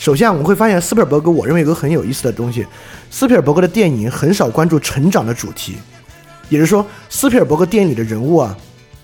[0.05, 2.63] 首先啊，我们会发现斯皮尔伯格，我认为有个很有意思的东西，
[3.09, 5.77] 斯皮尔伯格的电影很少关注成长的主题，
[6.47, 8.55] 也就是说，斯皮尔伯格电影里的人物啊，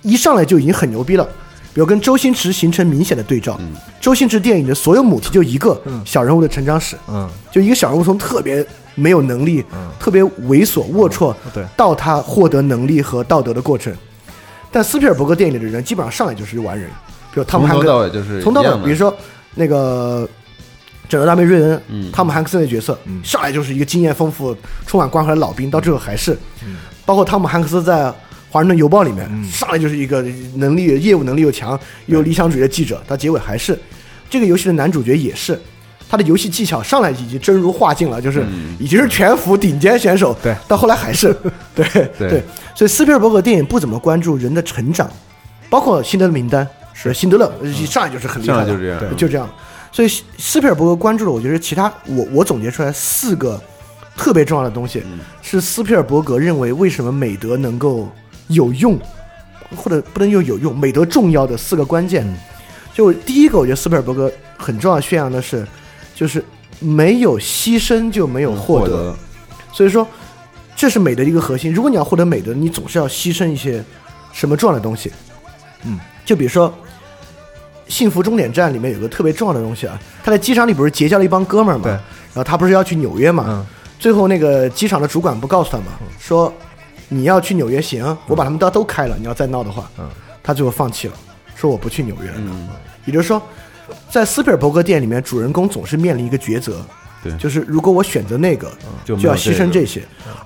[0.04, 1.28] 一上来就已经很牛逼了。
[1.74, 3.60] 比如跟周星驰形成明显的对照，
[4.00, 9.66] 周星驰电影的所有母题就一个小人物的成长史，嗯，就一个小人物从特别没有能力、
[10.00, 11.66] 特别猥琐龌龊，对。
[11.76, 13.92] 到他获得能力和道德的过程。
[14.70, 16.88] 但斯皮尔伯格电影里的人基本上上来就是完人，
[17.34, 19.12] 比如汤姆从头汉克到尾就是从头到尾，比如说
[19.56, 20.28] 那个
[21.12, 22.10] 《拯救大兵瑞恩》，嗯。
[22.10, 24.56] 汤姆汉克斯的角色、上来就是一个经验丰富、
[24.88, 26.32] 充满关怀的老兵，到最后还是，
[26.63, 26.78] 嗯。
[27.06, 28.06] 包括汤姆汉克斯在
[28.50, 30.24] 《华盛顿邮报》里面、上来就是一个
[30.56, 33.78] 能力、业务能力又强、又有理想主义的记者，到结尾还是。
[34.30, 35.60] 这个游戏的男主角也是，
[36.10, 38.45] 他的游戏技巧上来已经真如化境了，就是
[38.80, 40.34] 已经是全服顶尖选手。
[40.41, 40.56] 对。
[40.69, 41.36] 到后来还是。
[41.76, 41.86] 对
[42.17, 42.30] 对。
[42.30, 42.43] 对，
[42.74, 45.10] 所以斯皮尔伯格电影不怎么关注人的成长，
[45.69, 47.13] 包括《辛德勒名单》是。
[47.13, 49.17] 辛德勒一上来就是很厉害的，上来就这样。
[49.17, 49.50] 就这样。
[49.92, 53.62] 所以斯斯皮尔伯格关注的，我觉得其他我我总结出来四个
[54.16, 55.04] 特别重要的东西，
[55.42, 58.10] 是斯皮尔伯格认为为什么美德能够
[58.48, 58.98] 有用，
[59.76, 62.26] 或者不能用有用，美德重要的四个关键。
[62.94, 65.66] 就第一个，我觉得斯皮尔伯格很重要宣扬的是，
[66.14, 66.44] 就是
[66.80, 69.12] 没有牺牲就没有获得。
[69.12, 69.16] 得，
[69.72, 70.06] 所以说，
[70.76, 71.74] 这是美德的一个核心。
[71.74, 73.84] 如果你要获得美德，你总是要牺牲一些
[74.34, 75.12] 什么重要的东西。
[75.84, 76.70] 嗯，就比如说
[77.92, 83.66] 《幸福终点站》里面有个特别重要的东西啊，他在机场里不是结交了一帮哥们儿嘛，对然后他不是要去纽约嘛，嗯
[84.00, 86.52] 最后那个机场的主管不告诉他嘛，说
[87.10, 90.10] 你要去纽约行，我把他们都都开了，你要再闹的话，嗯
[90.42, 91.14] 他最后放弃了，
[91.54, 92.36] 说我不去纽约了。
[92.38, 92.70] 嗯，
[93.06, 93.40] 也就是说，
[94.10, 96.84] 在斯皮尔伯格电影里面，主人公总是面临一个抉择，
[97.22, 98.72] 对就是如果我选择那个，
[99.04, 100.02] 就就要牺牲这些，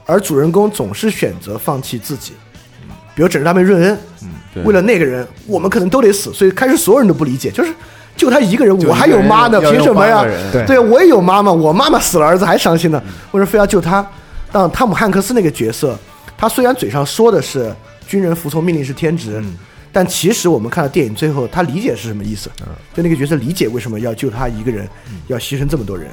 [0.05, 2.33] 而主人公总是选择放弃自己。
[3.13, 4.27] 比如《整治大妹润恩》，对
[4.63, 7.73] 为了那个人，我们可能都得死，所以开始所有人都不理解，就是
[8.15, 10.23] 就他一个人，我还有妈呢，凭什么呀？
[10.51, 10.65] 对。
[10.65, 14.05] 对我也有妈妈，我妈妈死了，儿子还伤心呢，为什么非要救他？
[14.51, 15.97] 但汤姆汉克斯那个角色，
[16.37, 17.73] 他虽然嘴上说的是
[18.07, 19.43] 军人服从命令是天职，
[19.91, 22.49] 但其实我们看到电影最后，他理解是什么意思？
[22.93, 24.87] 就那个角色理解为什么要救他一个人，
[25.27, 26.07] 要牺牲这么多人，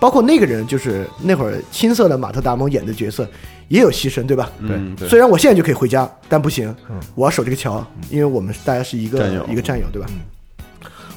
[0.00, 3.28] 包括那个人就是那会儿青涩的马特达蒙演的角色
[3.68, 4.50] 也有牺牲，对吧？
[4.60, 5.08] 嗯对。
[5.08, 6.74] 虽然我现在就可以回家，但不行，
[7.14, 9.46] 我要守这个桥，因为我们大家是一个战友。
[9.48, 10.08] 一个战友，对吧？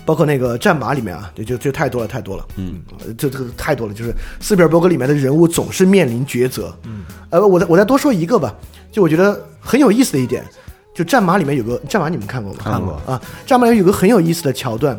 [0.05, 2.81] 包括那个战马里面啊，这就就太多了，太多了，嗯，
[3.17, 3.93] 这这个太多了。
[3.93, 8.55] 就是斯皮尔伯格里面的人物总是面临抉择，嗯，呃，我再我再多说一个吧，
[8.89, 10.45] 就我觉得很有意思的一点，
[10.95, 12.60] 就战马里面有个战马，你们看过吗？
[12.63, 12.93] 看过。
[13.05, 14.97] 啊，战马里面有个很有意思的桥段，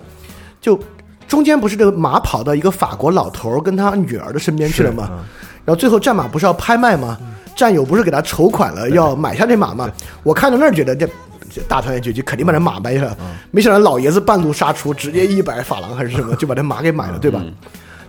[0.60, 0.78] 就
[1.26, 5.24] 中间不是这个马跑到一个法国老头跟他女儿的身边去了吗？
[5.68, 7.18] 然后最后战马不是要拍卖吗？
[7.54, 9.90] 战友不是给他筹款了，要买下这马吗？
[10.22, 11.06] 我看到那儿觉得这
[11.54, 13.16] 这大团圆结局肯定把这马买下来了，
[13.50, 17.44] 没想到老爷子半路杀出，直接一百法郎还是什么 就把这马给买了，对吧？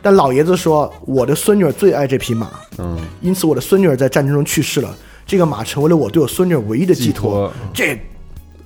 [0.02, 4.96] 但老爷子说我的孙女儿最爱这匹马，嗯，因此我的孙女儿在战争中去世了，
[5.28, 8.00] 这个马成为了我对我孙女儿唯一的寄寄托这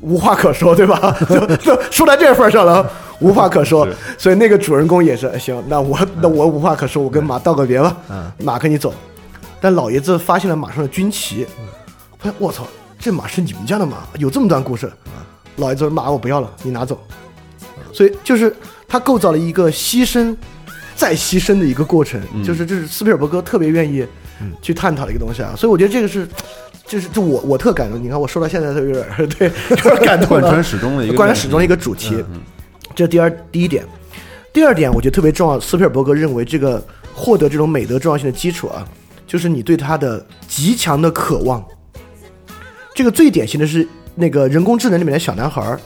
[0.03, 1.15] 无话可说，对吧？
[1.29, 2.87] 就就说到这份上了，
[3.19, 3.87] 无话可说。
[4.17, 7.95] 所以那个主人公也是，哎行，那我那我无话可说，我跟马道个别吧，
[8.39, 8.93] 马跟你走。
[9.61, 11.47] 但老爷子发现了马上的军旗，
[12.19, 12.67] 发现我操，
[12.99, 14.91] 这马是你们家的马，有这么段故事。
[15.55, 17.01] 老爷子说马我不要了，你拿走。
[17.93, 18.53] 所以就是
[18.87, 20.35] 他构造了一个牺牲
[20.95, 24.05] 再牺牲的一个过程，就是这是斯皮尔伯格特别愿意
[24.61, 25.53] 去探讨的一个东西啊。
[25.55, 26.27] 所以我觉得这个是，
[26.85, 28.01] 就是就我我特感动。
[28.01, 29.05] 你看我说到现在都有点
[29.37, 30.27] 对，有点感动。
[30.29, 32.23] 贯穿始终的一个贯穿始终的一个主题。
[32.95, 33.83] 这第二第一点，
[34.51, 35.59] 第二点我觉得特别重要。
[35.59, 38.85] 斯皮尔伯格认为这个获得这种美德重要性的基础啊，
[39.25, 41.63] 就是你对他的极强的渴望。
[42.93, 45.79] 这个最典型的是那个人工智能里面的小男孩儿，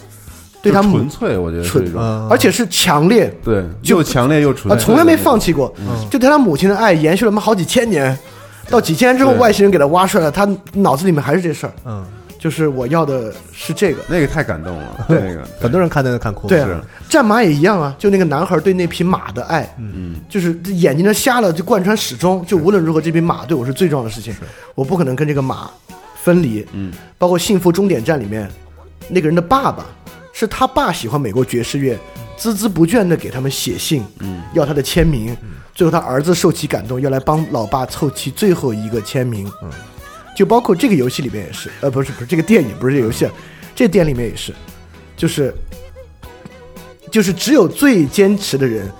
[0.61, 1.95] 对他母纯粹，我觉得纯
[2.29, 5.73] 而且是强烈，对，就又强烈又纯啊，粹，从来没放弃过，
[6.11, 8.17] 就对他母亲的爱延续了他妈好几千年，
[8.69, 12.05] 到几千年之后，外星人给他挖出来了，他脑子里面还是这事儿，嗯，
[12.37, 14.01] 就是我要的是这个。
[14.07, 15.47] 那个太感动了，对 那个。
[15.59, 24.35] 很多人看那个看哭了，对啊，战马也一样啊，就那个男孩对那匹马的爱，嗯，就是眼睛都瞎了，就贯穿始终，就无论如何，这匹马对我是最重要的事情，
[24.75, 25.69] 我不可能跟这个马
[26.21, 26.65] 分离。
[26.73, 28.49] 嗯，包括《幸福终点站》里面
[29.07, 29.85] 那个人的爸爸，
[30.33, 31.97] 是他爸喜欢美国爵士乐，
[32.37, 35.35] 孜孜不倦的给他们写信，嗯，要他的签名。
[35.77, 39.47] 最后他儿子受其感动，要来帮老爸凑齐最后一个签名。
[39.61, 39.69] 嗯，
[40.35, 43.31] 就包括这个游戏里面也是，呃，不是不是这个电影，不是这个游戏啊，
[43.75, 44.51] 这电影里面也是，
[45.15, 45.53] 就是
[47.11, 48.91] 就是只有最坚持的人，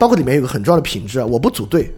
[0.00, 1.94] 包括里面有个很重要的品质啊，我不组队。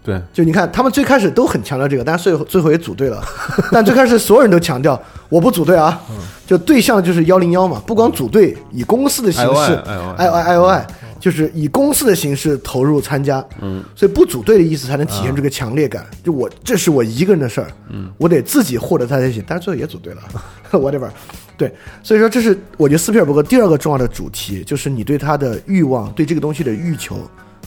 [0.00, 3.20] 对，就你看，他们最开始都很强调这个，但是最后最后也组队了。
[3.72, 6.00] 但最开始所有人都强调我不组队啊，
[6.46, 10.86] 就对象就是幺零幺嘛，不光组队，以公司的形式 I O I O I，
[11.18, 13.44] 就是以公司的形式投入参加。
[13.60, 16.06] 嗯，所以不组队的意思才能体现这个强烈感。
[16.22, 19.42] 就我这是我一个人的事儿，嗯，我得自己获得他才行。
[19.46, 20.22] 但是最后也组队了，
[20.72, 21.08] whatever。
[21.56, 27.18] 对，所以说这是我觉得斯皮尔伯格第二个重要的主题，就是你对他的欲望，对这个东西的欲求，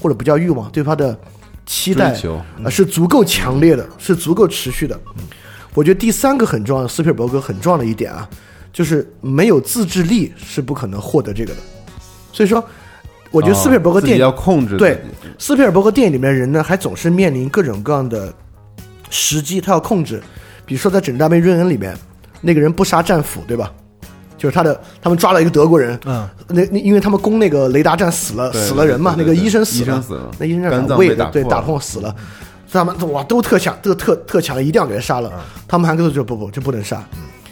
[0.01, 1.17] 或者不叫欲望，对他的
[1.65, 4.97] 期待追求呃是足够强烈的，是足够持续的。
[5.73, 8.29] 我觉得第三个很重要的，斯皮尔伯格很重要的一点啊，
[8.71, 11.59] 就是没有自制力是不可能获得这个的。
[12.31, 12.63] 所以说，
[13.31, 15.01] 我觉得斯皮尔伯格电影、要控制对
[15.39, 18.31] 斯皮尔伯格电影里面人呢，还总是面临各种各样的
[19.09, 20.21] 时机，他要控制。
[20.65, 21.97] 比如说在《整治大兵瑞恩》里面，
[22.41, 23.71] 那个人不杀战俘，对吧？
[24.37, 30.03] 就是他的他们抓了一个德国人，嗯，那那因为他们攻那个雷达站死了死了人嘛，那个医生死了，
[30.39, 32.15] 那医生肝脏是胃对打被打破死了，
[32.71, 35.31] 他们哇都特强，都特特强，一定要给他杀了。
[35.67, 37.07] 他们韩国就不不这不能杀，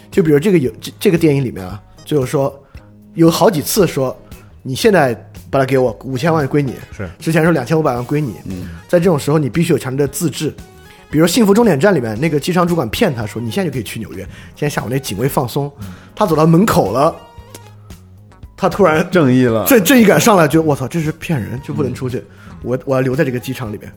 [0.10, 2.52] 就比如这个有这这个电影里面啊，就是说
[3.14, 4.18] 有好几次说
[4.64, 5.14] 你现在
[5.50, 7.10] 把它给我五千万归你，是。
[7.20, 8.70] 之前说两千五百万归你，嗯。
[8.88, 10.54] 在这种时候你必须有强烈的自制。
[11.12, 15.72] 比如《幸福终点站》里面那个机场主管骗他说：“你现在就可以去纽约。”今天下午那警卫放松，
[16.16, 17.16] 他走到门口了，
[18.56, 22.24] 他突然正义了，正正义感上来，就我操，这是骗人，就不能出去，
[22.62, 23.92] 我我要留在这个机场里面。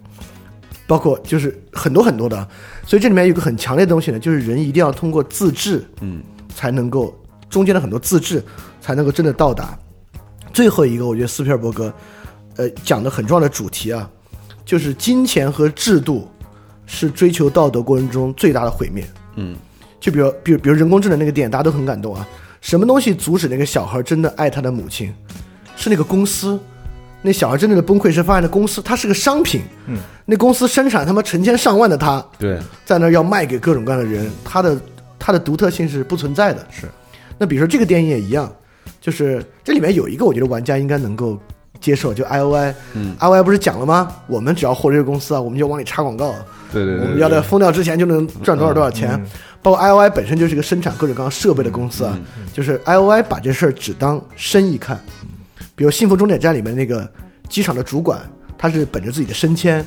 [0.87, 2.49] 包括就是很多很多的，
[2.87, 6.23] 所以这里面有个很强烈的东西呢，就是人一定要通过自制，嗯，
[6.55, 7.15] 才能够
[7.51, 8.43] 中间的很多自制
[8.81, 9.79] 才能够真的到达。
[10.53, 11.93] 最后一个，我觉得斯皮尔伯格，
[12.57, 14.09] 呃，讲的很重要的主题啊，
[14.65, 16.29] 就是金钱和制度
[16.87, 19.05] 是追求道德过程中最大的毁灭。
[19.37, 19.57] 嗯，
[19.99, 22.27] 就比如，比如，比如人工智能那个电影，大家都很感动啊。
[22.61, 25.13] 什么东西阻止那个小孩真的爱他的母亲？
[25.77, 26.59] 是那个公司。
[27.25, 34.77] 那小孩真正的崩溃是发现那公司它是个商品，嗯，那公司生产他妈成千上万的它，对，在那儿要卖给各种各样的人，它的
[35.21, 36.67] 它的独特性是不存在的。
[36.69, 36.89] 是，
[37.39, 38.53] 那比如说这个电影也一样，
[39.03, 41.39] 就是这里面有一个我觉得玩家应该能够
[41.81, 44.11] 接受，就 I O I，嗯，I O I 不是讲了吗？
[44.29, 46.33] 我们只要获得这个公司啊，我们就往里插广告，
[46.73, 49.21] 对对对，我们要在封掉之前就能赚多少多少钱。
[49.61, 52.19] 包括 I O I 本身就是一个生产各种各样设备的公司啊，
[52.53, 55.01] 就是 I O I 把这事儿只当生意看。
[55.75, 57.09] 比如《幸福终点站》里面那个
[57.49, 58.21] 机场的主管，
[58.57, 59.85] 他是本着自己的升迁，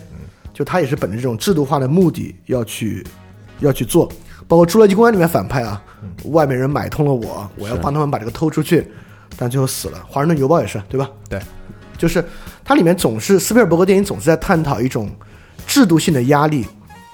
[0.54, 3.06] 就他也是本着这种制度化的目的要去
[3.60, 4.12] 要去做。
[4.48, 5.82] 包括《侏罗纪公园》里面反派啊，
[6.26, 8.88] 外面人买通了我，我要帮他们把这个偷出去，
[9.38, 9.98] 但最后死了。
[10.12, 11.10] 《华盛顿邮报》也是，对吧？
[11.30, 11.40] 对，
[11.98, 12.24] 就是
[12.64, 15.10] 它里面总是斯皮尔伯格电影总是在探讨一种
[15.66, 16.66] 制度性的压力，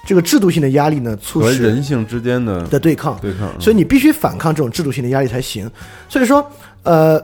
[0.06, 5.70] 这个制度性的压力呢，促和使人性之间的的对抗，对抗，所以你必须反抗这种制度性的压力才行。
[6.08, 6.44] 所以说，
[6.82, 7.22] 呃，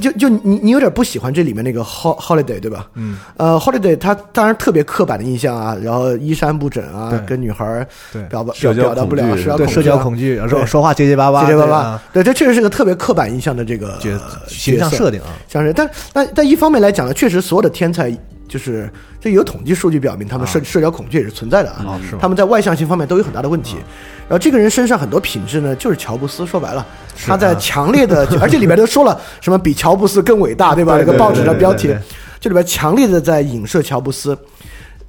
[0.00, 2.88] 就就你你有点不喜欢这里面那个 ho holiday 对吧？
[2.94, 13.98] 嗯，呃，holiday 他当然特别刻板的印象啊，然后衣衫不整啊，跟女孩儿对表表社交表达不了社社交恐惧啊交恐惧，然后说话结结巴巴，结结巴巴对这确实是个特别刻板印象的这个
[14.48, 18.10] 形象设定啊，像是，但但但一方面来讲呢，确实所有的天才
[18.50, 21.98] 就是这有统计数据表明，他们社、社交恐惧也是存在的啊。
[22.20, 23.76] 他们在外向性方面都有很大的问题。
[24.28, 26.44] 然后这个人身上很多品质呢，就是乔布斯。
[26.44, 26.84] 说白了，
[27.26, 30.96] 他在强烈的， 而且里面都说了什么比乔布斯更伟大，对吧？
[30.96, 31.94] 对那个报纸的标题
[32.40, 34.36] 这里边强烈的在影射乔布斯。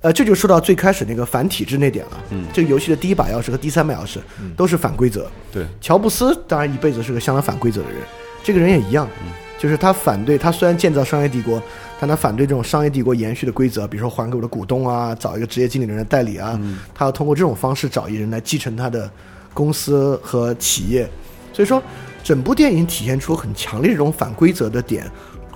[0.02, 2.12] 呃，这就说到最开始那个反体制那点了。
[2.32, 4.18] 嗯，这个游戏的第一把钥匙和第三把钥匙
[4.56, 5.30] 都是反规则。
[5.52, 7.98] 对乔布斯当然一辈子是个相当反规则的人，
[8.44, 9.08] 这个人也一样，
[9.62, 11.62] 就是他反对他虽然建造商业帝国，
[12.00, 16.60] 但他反对这种商业帝国延续的规则，比如说还给我的股东啊，找一个职业经理人的代理啊，
[16.96, 19.08] 他要通过这种方式找一人来继承他的
[19.54, 21.08] 公司和企业，
[21.54, 21.80] 所以说
[22.24, 25.06] 整部电影体现出很强烈这种反规则的点，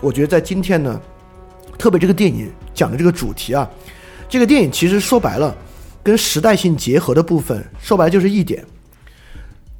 [0.02, 1.02] 我觉得在今天呢，
[1.76, 3.68] 特别这个电影讲的这个主题啊，
[4.30, 5.56] 这个电影其实说白了，
[6.04, 8.64] 跟时代性结合的部分，说白了就是一点，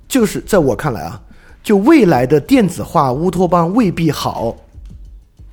[0.08, 1.22] 就是在我看来啊，
[1.66, 4.56] 就未来的电子化乌托邦未必好，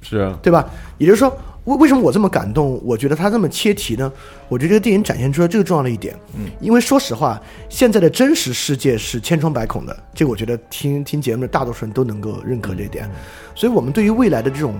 [0.03, 0.68] 是啊，对吧？
[0.98, 2.79] 也就是说，为为什么我这么感动？
[2.85, 4.12] 我觉得他这么切题呢？
[4.46, 6.14] 我觉得这个电影展现出了这个重要的一点。
[6.37, 13.11] 嗯，因为说实话，现在的真实世界是千疮百孔的，这个我觉得听听节目的大多数人都能够认可这一点。
[13.55, 14.75] 所以，我们对于未来的这种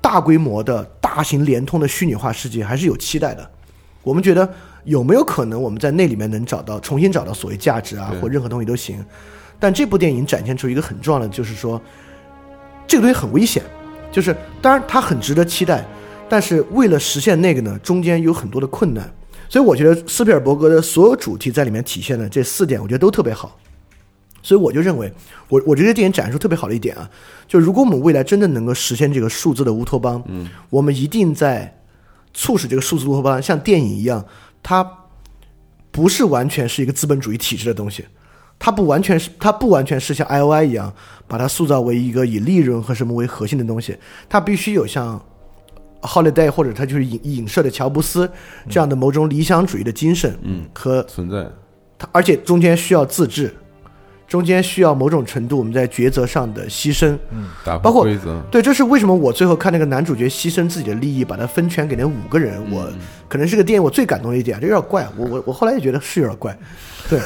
[0.00, 3.50] 大规模的大型联通的虚拟化世界还是有期待的。
[4.04, 4.48] 我们觉得
[4.84, 9.04] 有没有可能我们在那里面能找到重新找到所谓价值啊，或任何东西都行。
[9.58, 11.80] 但这部电影展现出一个很重要的，就是说
[12.86, 13.62] 这个东西很危险，
[14.12, 15.84] 就是当然它很值得期待，
[16.28, 19.10] 但是为了实现那个呢，中间有很多的困难。
[19.48, 23.58] 所以我觉得斯皮尔伯格的所有主题在里面体现的这四点，我觉得都特别好。
[24.42, 25.12] 所以我就认为，
[25.48, 27.08] 我我觉得这电影展示出特别好的一点啊，
[27.48, 31.80] 就如果我们未来真的能够实现这个数字的乌托邦，嗯，我们一定在
[32.32, 34.24] 促使这个数字乌托邦像电影一样，
[34.62, 34.88] 它
[35.90, 38.04] 不是完全是一个资本主义体制的东西，
[38.58, 40.92] 它不完全是它不完全是像 I O I 一样
[41.28, 43.96] 把它塑造为一个以利润和什么为核心的东西，
[44.28, 45.22] 它必须有像
[46.02, 48.30] Holiday 或者它就是影影射的乔布斯
[48.68, 51.46] 这样的某种理想主义的精神，嗯，和存在，
[51.98, 53.54] 它而且中间需要自治，
[54.28, 57.16] 中间需要某种程度我们在抉择上的牺牲。
[57.64, 62.90] 打包括破规则，对，这是为什么我最后看那个男主角牺牲自己的利益，把他分权给那五个人，我
[63.28, 65.06] 可能是个电影我最感动的一点，这有点怪。
[65.16, 66.56] 我我我后来也觉得是有点怪，
[67.08, 67.20] 对，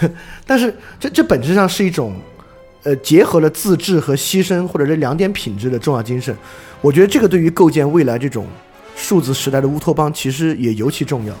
[0.46, 2.14] 但是这这本质上是一种
[2.82, 6.36] 呃结合了自治和牺牲或者这两点品质的重要精神。
[6.80, 8.46] 我觉得这个对于构建未来这种
[8.96, 11.34] 数字时代的乌托邦，其实也尤其重要。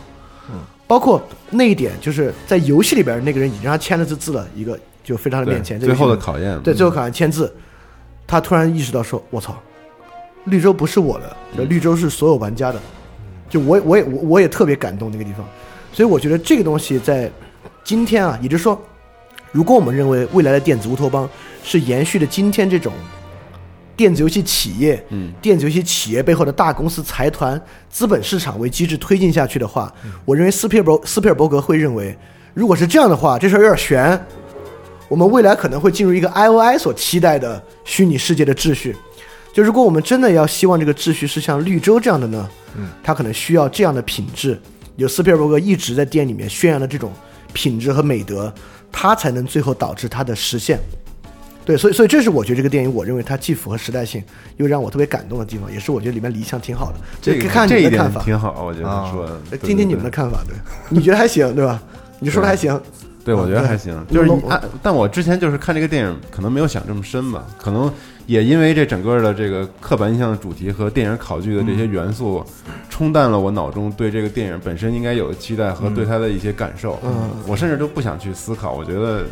[0.50, 7.50] 嗯包括那一点，就是在游戏里边那个人已经让他签了字字了，一个就飞到他的面前，这最后的考验，对最后考验签字，
[8.26, 9.58] 他突然意识到说：“我操，
[10.44, 12.78] 绿洲不是我的，这绿洲是所有玩家的。”
[13.48, 15.42] 就我我也我我也特别感动那个地方，
[15.94, 17.30] 所以我觉得这个东西在
[17.82, 18.78] 今天啊，也就是说，
[19.50, 21.26] 如果我们认为未来的电子乌托邦
[21.64, 22.92] 是延续的今天这种
[23.96, 29.90] 电子游戏企业，嗯，电子游戏企业背后的大公司财团、资本市场为机制推进下去的话，
[30.26, 32.14] 我认为斯皮尔伯斯皮尔伯格会认为，
[32.52, 34.22] 如果是这样的话，这事儿有点悬。
[35.08, 38.94] 我们未来可能会进入一个 I O I 所期待的虚拟世界的秩序。
[39.52, 44.60] 就如果我们真的要希望这个秩序是像绿洲这样的呢，嗯，它可能需要这样的品质。
[44.96, 47.12] 有斯皮尔伯格一直在电影里面宣扬的这种
[47.52, 48.52] 品质和美德，
[48.92, 50.78] 它才能最后导致它的实现。
[51.64, 54.22] 对，所以所以这是我觉得这个电影，我认为它既符合时代性，
[54.56, 56.98] 又让我特别感动的地方，也是我觉得里面理想挺好的。
[57.20, 60.10] 这个看看这一点你的看法，挺好，我觉得听听你们的。
[60.10, 60.56] 看法，对，
[60.88, 61.82] 你觉得还行，对吧？
[62.20, 62.80] 你说的还行，
[63.28, 67.92] 对，我觉得还行，就是我按，但我之前就是看这个电影，可能没有想这么深吧，可能
[68.24, 72.42] 也因为这整个的这个刻板印象的主题和电影考据的这些元素，
[72.88, 76.98] 冲淡了我脑中对这个电影本身应该有的期待和对它的一些感受。
[77.04, 79.26] 嗯我甚至都不想去思考，我觉得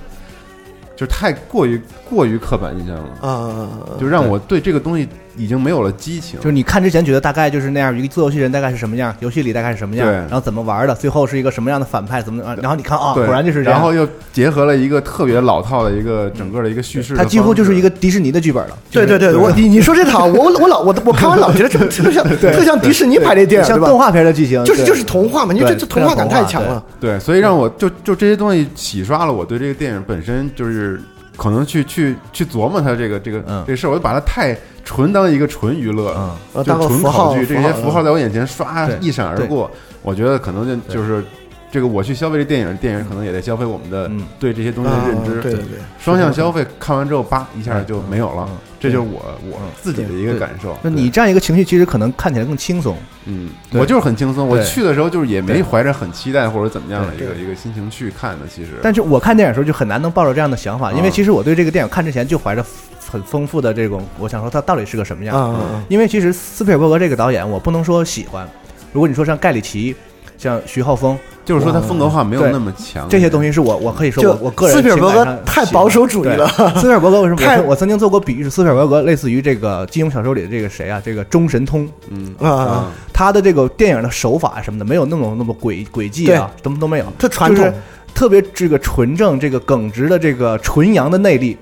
[0.95, 3.69] 就太过于过于刻板印象了，啊，
[3.99, 6.39] 就让我对这个东西已经没有了激情。
[6.41, 12.57] 就是你看之前觉得大概就是那样，一个做游戏人大概是什么样，游戏里大概是什么样，然后怎么玩的，最后是一个什么样的反派，怎么啊？
[12.61, 13.79] 然后你看啊，对，果然就是这样。
[13.79, 18.79] 然后又结合了一个特别老套的一个整个的一个叙事它几乎就是一个迪士尼的剧本了。
[18.91, 26.83] 对对对，我你你说这套，我我老我我 看完老觉得这特像特像迪士尼拍的电影，像动画片的剧情，就是就是童话嘛，你这这童话感太强了。
[27.01, 31.01] 对，所以让我就就这些东西洗刷了我对这个电影本身就是
[31.37, 33.63] 可能去去去琢磨它这个这个、嗯。
[33.67, 36.15] 这个事儿，我就把它太纯当一个纯娱乐，
[36.55, 39.71] 就纯考据，这些符号在我眼前刷一闪而过，
[40.03, 41.25] 我觉得可能就就是
[41.71, 44.23] 这个我去消费这电影，电影可能也在消费我们的嗯。
[44.39, 48.49] 对这些东西的认知，啊对对对，双向消费，看完之后叭一下就没有了。
[48.49, 48.57] 嗯，
[48.87, 50.77] 这就是我我自己的一个感受。
[50.83, 52.97] 那你这样一个情绪，其实可能看起来更轻松。
[53.25, 54.47] 嗯，我就是很轻松。
[54.47, 58.47] 我去的时候就是也没怀着很期待或者怎么样的一个一个心情去看的。
[58.47, 62.65] 其实，但是我看电影的时候就很难能抱着这样的想法，因为啊其实我对这个电影看之前就怀着
[63.11, 65.37] 很丰富的这种，我想说它到底是个什么样。
[65.37, 68.49] 啊啊啊因为其实斯皮尔伯格这个导演，我不能说喜欢。
[68.93, 69.95] 如果你说像盖里奇、
[70.37, 73.09] 像徐浩峰就是说他风格化没有那么强。
[73.09, 77.37] 这些东西，是我我可以说就我我个人斯皮尔伯格太保守主义了 斯皮尔伯格为什么？
[77.37, 81.01] 太我我曾经做过比喻，是斯皮尔伯格类似于这个金庸小说里的这个谁啊？
[81.05, 87.75] 这个中神通，嗯啊啊，他的这个电影的手法什么的，没有那么那么诡诡计啊，什么都没有，特传统就是
[88.15, 91.57] 特别这个纯正、这个耿直的这个纯阳的内力，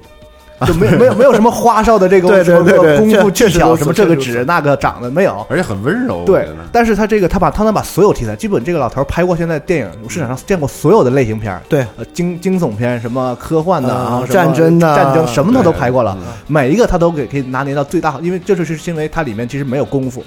[0.66, 5.44] 就没有没有没有什么花哨的这个 对对对对功夫技巧，什么这个确实如指那个长的没有。
[5.48, 6.24] 而且很温柔。
[6.24, 20.24] 对，但是他这个他把他能把所有题材，基本这个老头儿拍过现在电影市场上见过所有的类型片儿，对，呃惊惊悚片，什么科幻的啊战争的战争什么他都拍过了每一个他都给可以拿捏到最大，因为这就是因为它里面其实没有功夫，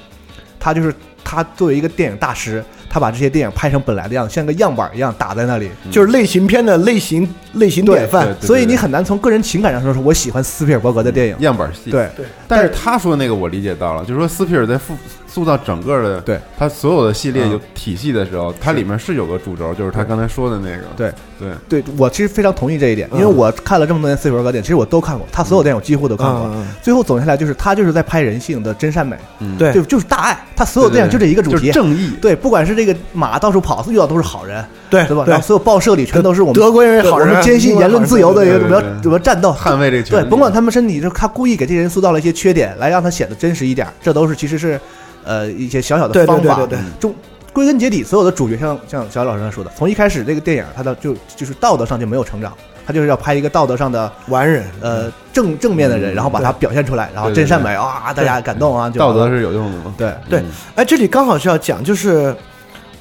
[0.60, 11.36] 他就是他作为一个电影大师，他把这些电影拍成本来的样子，像个样板一样打在那里，就是类型片的类型类型典范所以你很难从个人情感上说，说我喜欢斯皮尔伯格的电影。
[11.40, 14.94] 样板戏。，对对但是他说那个我理解到了，就是说斯皮尔在塑
[15.38, 16.40] 塑造整个的对。
[16.58, 17.52] 他所有的系列嗯。
[17.52, 20.86] 有体系的时候，它里面是有个主轴，就是他刚才说的那个。
[20.98, 21.12] 对。
[21.40, 23.36] 对，对，我其实非常同意这一点，因为嗯。
[23.38, 26.52] 我看了这么多年斯皮尔伯格电影，其实我都看过，他所有电影我几乎都看过。
[26.82, 29.72] 最后总结下来就是他就是在拍人性的真善美，嗯，对。
[29.72, 31.72] 就就是大爱，他所有电影就这一个主题。
[31.72, 32.12] 正义。
[32.20, 35.26] 对，不管是这个马到处跑，遇到都是好人，对对吧？
[35.28, 37.28] 然后所有报社里全都是我们德国人好人。
[37.28, 44.80] 对我们坚信言论自由的一个怎么怎么战斗，捍卫这个权对，甭管他们身体，就他故意给这些人塑造了一些缺点，来让他显得真实一点，这都是其实是
[45.28, 46.56] 呃一些小小的对对方法。
[46.56, 47.00] 对对对。
[47.00, 47.14] 中
[47.54, 52.54] 归根结底，所有的主角像像小老师刚才说的，从一开始这个电影他的就就是道德上就没有成长，
[52.86, 59.94] 他就是要拍一个道德上的完人，呃正正面的人，然后把他表现出来，然后真善美啊，大家感动啊，就道德是有用的吗？
[59.98, 60.14] 对。
[60.30, 60.40] 对。
[60.40, 62.36] 嗯，哎，这里刚好是要讲，就是，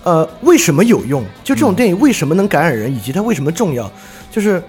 [0.04, 1.22] 呃，为什么有用？
[1.44, 3.90] 就这种电影为什么能感染人，以及它为什么重要？
[4.30, 4.62] 就是，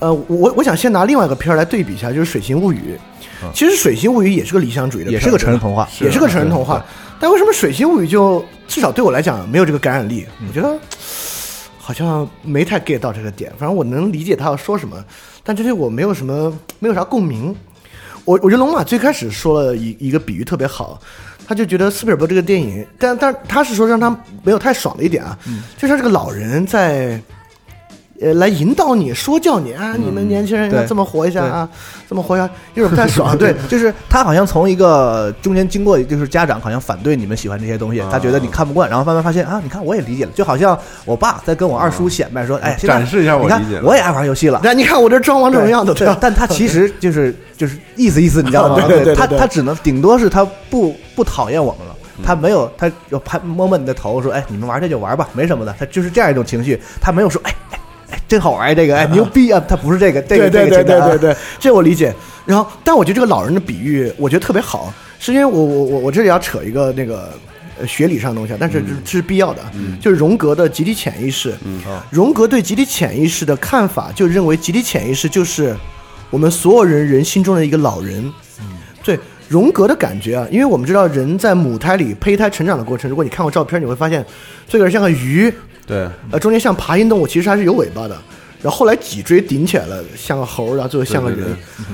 [0.00, 2.98] 呃，我我想先拿另外一个片儿来对比一下，就是《水形物语》。
[3.54, 6.84] 其实《水形物语》也是个理想主义的，也是个成人童话，也是个成人童话。
[7.18, 10.26] 但为什么《水形物语》就至少对我来讲没有这个感染力？
[10.46, 10.78] 我觉得
[11.78, 13.52] 好像没太 get 到这个点。
[13.58, 15.02] 反正我能理解他要说什么，
[15.42, 17.54] 但这些我没有什么没有啥共鸣。
[18.24, 21.00] 我我觉得龙马最开始说了一一个比喻特别好，
[21.46, 24.10] 他就觉得斯皮尔伯这个电影，但但他是说让他
[24.42, 25.38] 没有太爽的一点啊，
[25.76, 27.20] 就是他这个老人在
[28.20, 31.68] 呃来引导你说教你啊，你们年轻人要对这么活一下啊，
[32.08, 33.36] 这么活一下，有点不太爽。
[33.38, 44.60] 对，就是他好像从一个中间经过，就是家长好像反对你们喜欢这些东西，他觉得你看不惯，然后慢慢发现啊，你看我也理解了，就好像我爸在跟我二叔显摆说，哎，展示一下我理解我也爱玩游戏了。
[44.62, 46.08] 那你看我这装王者荣耀的，对？
[46.20, 48.84] 但他其实就是就是意思意思， 你知道吗？
[48.86, 57.54] 对对对他他只能顶多是他不不讨厌我们了，嗯他没有他就拍摸摸你的头说，哎，你们玩这就玩吧，没什么的，他就是这样一种情绪，他没有说，哎
[58.28, 62.14] 真好玩这个，哎 牛逼啊，他不是这个，这个对对对这个情感啊对对对， 这我理解。
[62.46, 67.30] 然后，但我觉得这个老人的比喻，我觉得特别好，是因为我我我我这里要扯一个那个
[67.78, 69.62] 呃学理上的东西啊，但是这这是必要的，
[70.00, 71.54] 就是荣格的集体潜意识。
[72.10, 75.76] 荣格对集体潜意识的看法，就认为集体潜意识就是
[76.30, 78.32] 我们所有人人心中的一个老人。
[79.02, 84.24] 对荣格的感觉啊，因为我们知道人在母胎里胚胎成长的过程，如果你看过照片，你会发现
[84.68, 85.52] 这个人像个鱼，
[85.90, 88.16] 对，呃，中间像爬行动物，其实还是有尾巴的。
[88.62, 91.48] 然后后来脊椎顶起来了，像个猴儿，然后最后像个人。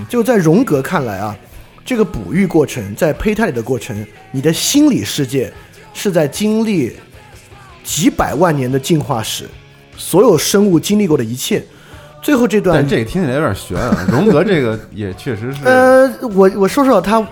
[0.08, 1.34] 就在荣格看来啊，
[1.84, 5.50] 这个哺育过程，在胚胎里的过程，你的心理世界
[5.94, 6.94] 是在经历
[7.82, 9.48] 几百万年的进化史，
[9.96, 11.64] 所有生物经历过的一切。
[12.20, 14.06] 最后这段但，这个听起来有点悬啊。
[14.10, 17.26] 荣格这个也确实是，呃，我我说说他。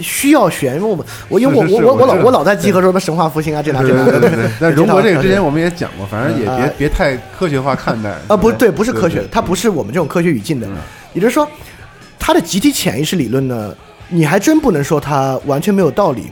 [0.00, 4.50] 需要选，因为我们我因为我我我我老我老在集合说什么神话复兴啊这俩对这那的对对对对。
[4.60, 10.76] 但荣格这个之前我我们也讲过，反正也别啊别太科学化看待啊，不对，不是科学对，它不是我们这种科学语境的嗯。
[11.14, 11.48] 也就是说，
[12.18, 13.74] 它的集体潜意识理论呢，
[14.08, 16.24] 你还真不能说它完全没有道理，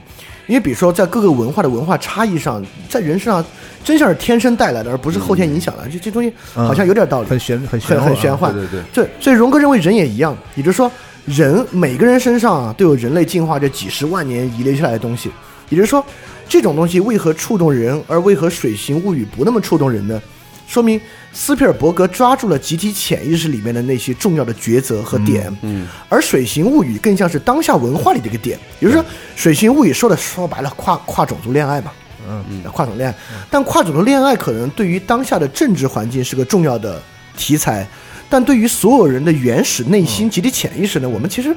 [0.47, 3.45] 因为比如说在各个文化的文化差异上，在人身上
[3.83, 5.89] 真相是天生带来的，而不是后天影响的。
[5.91, 8.53] 这这东西好像有点道理，很玄很很玄很玄幻。
[8.53, 10.91] 对对对，所以荣格认为人也一样，也就是说，
[11.27, 15.31] 人每个人身上啊都有人类进化这几十万年遗留下来的东西。
[15.69, 16.05] 也就是说，
[16.49, 20.23] 这种东西为何触动人，而为何《水形物语》不那么触动人呢？
[20.69, 21.01] 说明
[21.33, 28.59] 斯皮尔伯格抓住了集体潜意识里面的那些重要的抉择和点，嗯，而《水形物语》更像是当下文化里的一个点。
[28.81, 29.03] 也就是说，
[29.37, 31.93] 《水形物语》说的说白了，跨跨种族恋爱嘛，
[32.29, 33.15] 嗯，跨种恋爱，
[33.49, 37.01] 但跨种族恋爱可能对于当下的政治环境是个重要的
[37.37, 37.87] 题材，
[38.29, 41.55] 但对于所有人的原始内心、集体潜意识呢，我们其实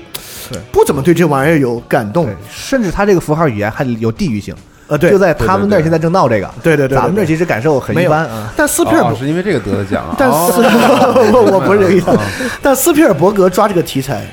[0.72, 4.56] 不怎么对这玩意儿有感动，甚至他这个符号语言还有地域性，
[4.88, 4.98] 呃。
[4.98, 8.54] 对，就在他们那儿现在正闹这个，对对对对咱们这儿其实感受很一般啊。
[8.56, 12.12] 但斯皮尔伯哦是因为这个得的奖啊，但斯，哦 我我不是这个意思。
[12.12, 12.22] 啊。
[12.62, 14.26] 但斯皮尔伯格抓这个题材，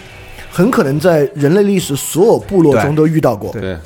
[0.51, 3.53] 很可能在人类历史所有部落中都遇到过。
[3.53, 3.80] 对，很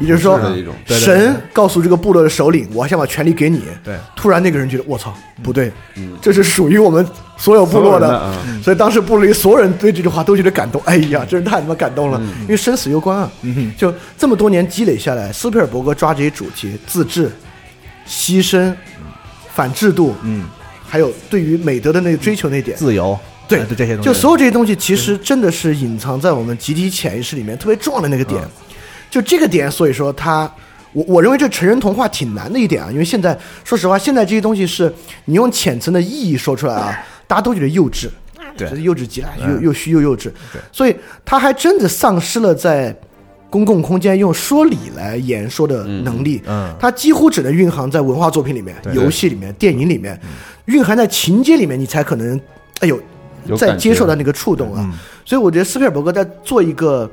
[0.00, 0.40] 也就是说
[0.86, 3.62] 神告诉这个部落的首领，我想把权力给你。
[3.82, 5.72] 对，突然那个人觉得我操，不对，
[6.20, 7.04] 这是属于我们
[7.36, 10.80] 所有部落的啊所以当时部落里所有人对这句话都觉得感动。
[10.84, 13.30] 哎呀，真是太他妈感动了，因为生死攸关啊。
[13.76, 17.30] 就这么多年积累下来，斯皮尔伯格抓这些主题，自治、
[18.06, 18.74] 牺牲、
[19.54, 20.44] 反制度，嗯，
[20.86, 23.18] 还有对于美德的那个追求那点，自由，
[23.48, 28.42] 对这些东西，就所有这些东西，其实真的是隐藏在我们集体潜意识里面特别重要的那个点。
[29.10, 30.50] 就这个点，所以说他，
[30.92, 34.92] 我我认为这成人童话挺难的一点啊，因为现在说实话，现在这些东西是
[35.24, 36.96] 你用浅层的意义说出来啊，
[37.26, 38.08] 大家都觉得幼稚，
[38.56, 38.68] 对。
[38.82, 40.30] 幼稚极了，又又虚又幼稚。
[40.70, 42.96] 所以他还真的丧失了在
[43.48, 46.40] 公共空间用说理来言说的能力。
[46.46, 50.18] 嗯它几乎只能蕴含在文化作品里面、游戏里面、电影里面，
[50.66, 52.40] 蕴含在情节里面，你才可能，
[52.80, 53.00] 哎呦，
[53.56, 54.88] 在接受到那个触动啊。
[55.24, 57.10] 所以我觉得斯皮尔伯格在做一个，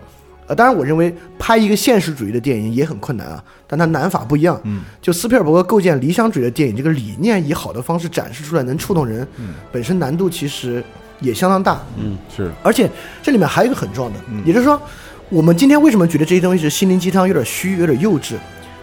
[0.47, 4.59] 呃，当然我认为拍一个现实主义的电影也很困难啊，但它难法不一样。
[4.63, 9.27] 嗯，就斯皮尔伯格构建理想主义的电影这个理念，以好的方式展示出来，能触动人，
[9.71, 10.83] 本身难度其实
[11.19, 11.81] 也相当大。
[11.97, 12.89] 嗯，是而且
[13.21, 14.81] 这里面还有一个很重要的，也就是说，
[15.29, 18.35] 我们今天为什么觉得这些东西是心灵鸡汤，有点虚，有点幼稚？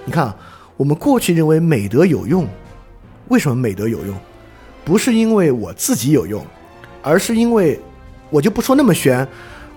[0.05, 0.37] 你看啊，
[0.77, 2.47] 我们过去认为美德有用，
[3.29, 4.15] 为什么美德有用？
[4.85, 6.45] 不是因为我自己有用，
[7.01, 7.81] 而是因为
[8.29, 9.27] 我就不说那么玄，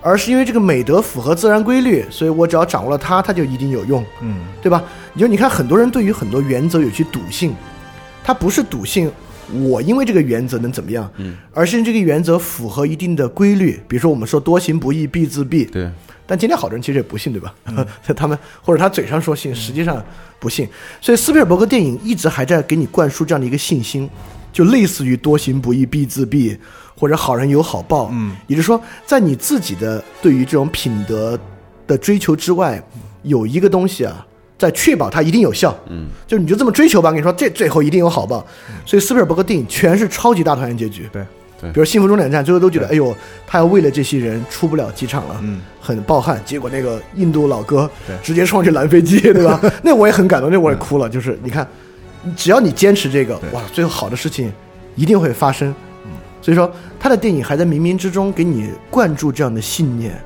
[0.02, 4.84] 而是因为这个美德符合自然规律，所以我只要掌握了它，它就一定有用，嗯，对吧？
[5.14, 7.56] 你就你看，很多人对于很多原则有些笃信，
[8.24, 9.12] 他不是笃信
[9.52, 15.90] 我因为这个原则能怎么样，嗯，而是这个原则符合一定的规律，比如说我们说多行不义必自毙，对，
[16.26, 17.54] 但今天好多人其实也不信，对吧？
[18.16, 20.04] 他们或者他嘴上说信，实际上
[20.40, 20.68] 不信。
[21.02, 24.10] 所以斯皮尔伯格电影一直还在给你灌输这样的一个信心，
[24.52, 26.58] 就类似于多行不义必自毙，
[26.98, 28.10] 或者好人有好报。
[28.12, 31.38] 嗯，也就是说，在你自己的对于这种品德
[31.86, 32.82] 的追求之外，
[33.24, 34.26] 有一个东西啊，
[34.58, 35.76] 在确保它一定有效。
[35.90, 38.46] 嗯，就你就这么追求吧，跟你说这最后一定有好报。
[38.86, 41.08] 所以斯皮尔伯格电影全是超级大团圆结局。
[41.14, 41.24] 对
[41.60, 43.16] 对比如《幸福终点站》，最后都觉得，哎呦，
[43.48, 46.40] 他要为了这些人出不了机场了，嗯，很抱憾。
[46.46, 49.60] 结果那个印度老哥对直接上去拦飞机，对吧？
[49.84, 51.10] 那我也很感动，那我也哭了。
[51.10, 51.68] 就是你看，
[52.36, 54.54] 只要你坚持这个，哇，最后好的事情
[54.96, 55.74] 一定会发生。
[56.48, 60.18] 所以说他的电影还在冥冥之中给你灌注这样的信念，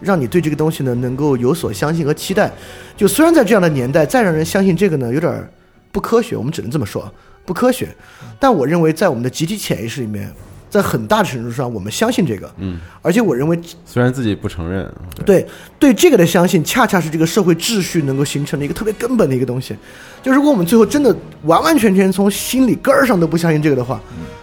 [0.00, 2.50] 让你对这个东西呢能够有所相信和期待。
[2.96, 5.48] 就虽然在这样的年代，再让人相信这个呢有点
[5.92, 7.08] 不科学，我们只能这么说
[7.46, 7.94] 不科学。
[8.40, 10.28] 但我认为在我们的集体潜意识里面，
[10.70, 14.90] 在很大程度上我们相信这个，嗯，而且我认为虽然自己不承认，
[15.24, 15.46] 对。
[15.78, 19.76] 对这个的相信，恰恰是这个社会秩序能够形成的一个特别根本的一个东西。
[20.22, 24.00] 就如果我们最后真的完完全全从心里根儿上都不相信这个的话，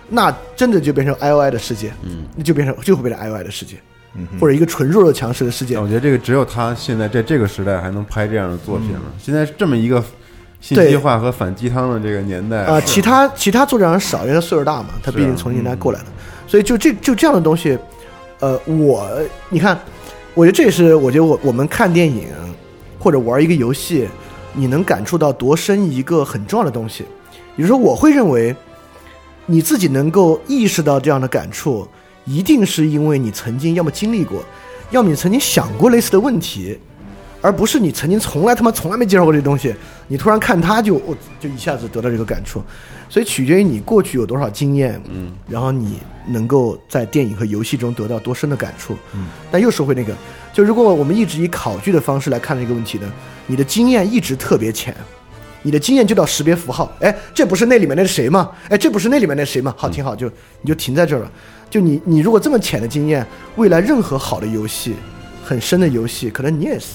[0.09, 3.75] 那真的就变成 I O I 的世界，嗯，那就变成就会变成 I O I 的世界，
[4.15, 5.77] 嗯或者一个纯弱肉强食的世界。
[5.77, 5.85] 我。
[5.85, 9.01] 觉得这个只有他现在在这个时代还能拍这样的作品了。
[9.19, 10.01] 现在这么一个
[10.65, 16.05] 信息化和反鸡汤的这个年代啊、其他其他作者人少，因为他岁数大嘛，他毕竟从年代过来的，
[16.47, 17.77] 所以就这就这样的东西，
[18.39, 19.07] 呃，我
[19.49, 19.79] 你看，
[20.33, 22.29] 我觉得这也是我觉得我我们看电影
[22.97, 24.07] 或者玩一个游戏，
[24.53, 27.05] 你能感触到多深一个很重要的东西，
[27.55, 28.55] 也就是说，我会认为
[29.45, 31.87] 你自己能够意识到这样的感触，
[32.23, 34.43] 一定是因为你曾经要么经历过，
[34.89, 36.79] 要么你曾经想过类似的问题。
[37.45, 39.71] 而不是你曾经从来他妈从来没介绍过这东西，
[40.07, 42.59] 你突然看它就我就一下子得到这个感触，
[43.07, 50.11] 所以取决于你过去有多少经验，嗯，然后你能够在电影和游戏中得到多深的感触，嗯，但又说回那个，
[50.51, 53.13] 就如果我们一直以考据的方式来看这个问题呢，
[53.45, 54.95] 你的经验一直特别浅，
[55.61, 58.49] 你的经验就到识别符号，哎，这不是那里面那谁吗？
[58.69, 59.71] 哎，这不是那里面那谁吗？
[59.77, 60.27] 好，挺好，就
[60.61, 61.31] 你就停在这儿了。
[61.69, 63.23] 就你你如果这么浅的经验，
[63.55, 64.95] 未来任何好的游戏，
[65.43, 66.87] 很深的游戏，可能你也是。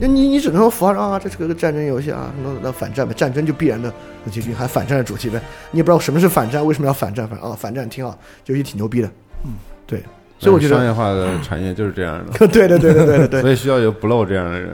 [0.00, 3.92] 那你你只能说符号上啊，这是个战争游戏啊，那那反战呗，战争就必然的
[4.30, 5.40] 结局，还反战的主题呗，
[5.70, 9.08] 你也不知道什么是反战，为什么要反战，反正啊反战挺好，游戏挺牛逼的，
[9.44, 9.52] 嗯，
[9.86, 10.02] 对，
[10.38, 14.70] 所以我觉得，商业化的产业就是这样的， 对对对对对对所以需要有 blow 这样的人。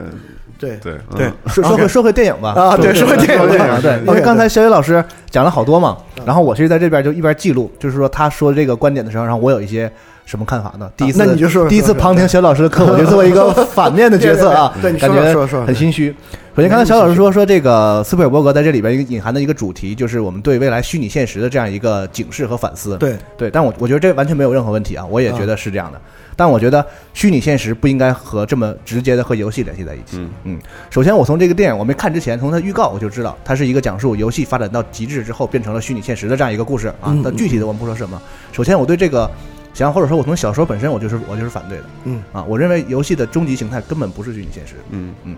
[0.59, 9.91] 对对对嗯说说回说回电影吧啊对说回电影电影对对，因为刚才小雨老师讲了好多嘛，然后我其实在这边就一边记录，就是说他说这个观点的时候，然后我有一些
[10.27, 10.91] 什么看法呢？
[10.97, 16.13] 第一次，那你就说说第一次旁听小老师的课，我就作为一个反面的角色啊，对对对对你感觉很心虚。
[16.53, 22.97] 首先，刚才小老师说说这个斯皮尔伯格在这里边一个隐含的一个主题，就是我们对未来虚拟现实的这样一个警示和反思。
[22.97, 26.01] 对对，但我我觉得这完全没有任何问题啊，我也觉得是这样的。
[26.35, 30.17] 但我觉得虚拟现实不应该和这么直接的和游戏联系在一起。
[30.17, 30.59] 嗯嗯，
[30.89, 37.21] 首先我从这个电影我没看之前，从它预告我就知道，它是一个讲述游戏发展到极致之后变成了虚拟现实的这样一个故事啊嗯。
[37.23, 38.19] 但具体的我们不说什么。
[38.51, 39.29] 首先我对这个
[39.77, 41.83] 想法，或者说我从小说本身我就是我就是反对的。
[42.05, 44.73] 嗯啊，我认为游戏的终极形态根本不是虚拟现实。
[44.89, 45.35] 嗯嗯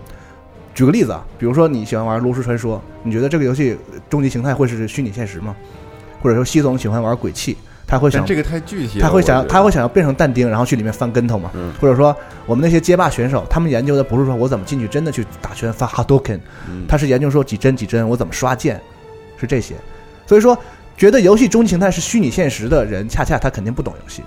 [0.74, 3.76] 举个例子啊，比如说你喜欢玩《炉石传说》，你觉得这个游戏
[4.08, 5.54] 终极形态会是虚拟现实吗？
[6.22, 11.50] 或者说西总喜欢玩鬼泣，他会想这个太具体了，他会想他会想要变成但丁，然后去里面翻跟头嘛？
[11.54, 12.16] 嗯或者说
[12.46, 16.38] 我们那些街霸选手，他们研究的不是说我怎么进去真的去打拳发 Hadouken，
[16.68, 18.80] 嗯他是研究说几帧几帧我怎么刷剑，
[19.36, 19.74] 是这些。
[20.26, 20.56] 所以说，
[21.00, 24.22] 觉得游戏终极形态是虚拟现实的人，恰恰他肯定不懂游戏。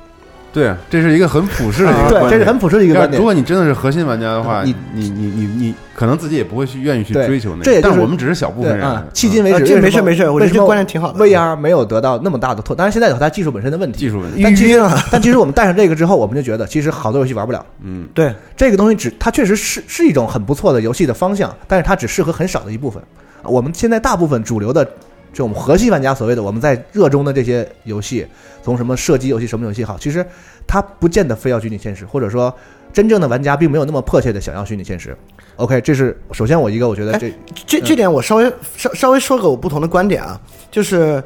[0.52, 17.64] 对啊，这是一个很普世的一个对观点，这是很普世的一个观点如果你真的是核心玩家的话，你你你你你你可能自己也不会去愿意去追求那个，这也就是但我们只是小部分人啊，迄今为止，啊这没事没事我觉得这观点挺好的 VR 没有得到那么大的拓，当然现在有它技术本身的问题，技术问题，但其实啊但其实我们带上这个之后，我们就觉得其实好多游戏玩不了。
[17.84, 23.02] 嗯，对，这个东西只它确实是是一种很不错的游戏的方向，但是它只适合很少的一部分。
[23.44, 24.88] 我们现在大部分主流的，
[25.34, 28.26] 就我们核心玩家所谓的我们在热衷的这些游戏，
[28.62, 30.26] 从什么射击游戏、什么游戏好，其实
[30.68, 32.56] 它不见得非要虚拟现实，或者说
[32.94, 35.18] 真正的玩家并没有那么迫切的想要虚拟现实。
[35.56, 37.34] OK，这是首先我一个我觉得这
[37.66, 40.40] 这这点我稍微稍稍微说个我不同的观点啊，
[40.72, 41.24] 就是，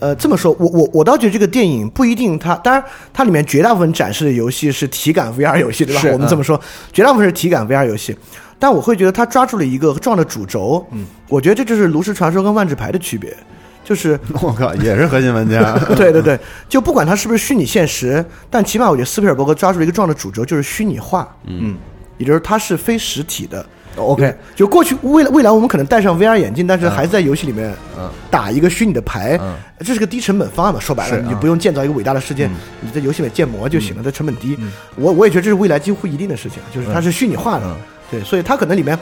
[0.00, 6.02] 呃，这么说，我我我倒觉得这个电影不一定它，当然它里面绝大部分展示的游戏是体感 VR 游戏，对吧？
[6.12, 6.60] 我们这么说，
[6.92, 8.16] 绝大部分是体感 VR 游戏，
[8.58, 13.36] 但我会觉得他抓住了一个重要的主轴，嗯，我觉得这就是炉石传说跟万智牌的区别，
[13.82, 16.38] 就是 我靠，也是核心玩家， 对对对，
[16.68, 21.76] 就不管它是不是虚拟现实，但起码我觉得斯皮尔伯格抓住了一个重要的主轴，就是虚拟化，嗯。
[22.16, 23.66] 也就是它是非实体的。
[23.96, 28.08] OK 就过去未来未来我们可能戴上 VR 眼镜，但是还是在游戏里面嗯。
[28.30, 29.56] 打一个虚拟的牌，嗯。
[29.80, 30.78] 这是个低成本方案嘛？
[30.78, 31.22] 说白了，是。
[31.22, 32.48] 你就啊不用建造一个伟大的世界，
[32.80, 34.56] 你在游戏里面建模就行了，这成本低。
[34.60, 34.70] 嗯。
[34.94, 37.66] 我我也觉得这是未来几乎一定的事情，就是它是虚拟化的。
[37.66, 37.76] 嗯，
[38.10, 38.98] 对，所以它可能里面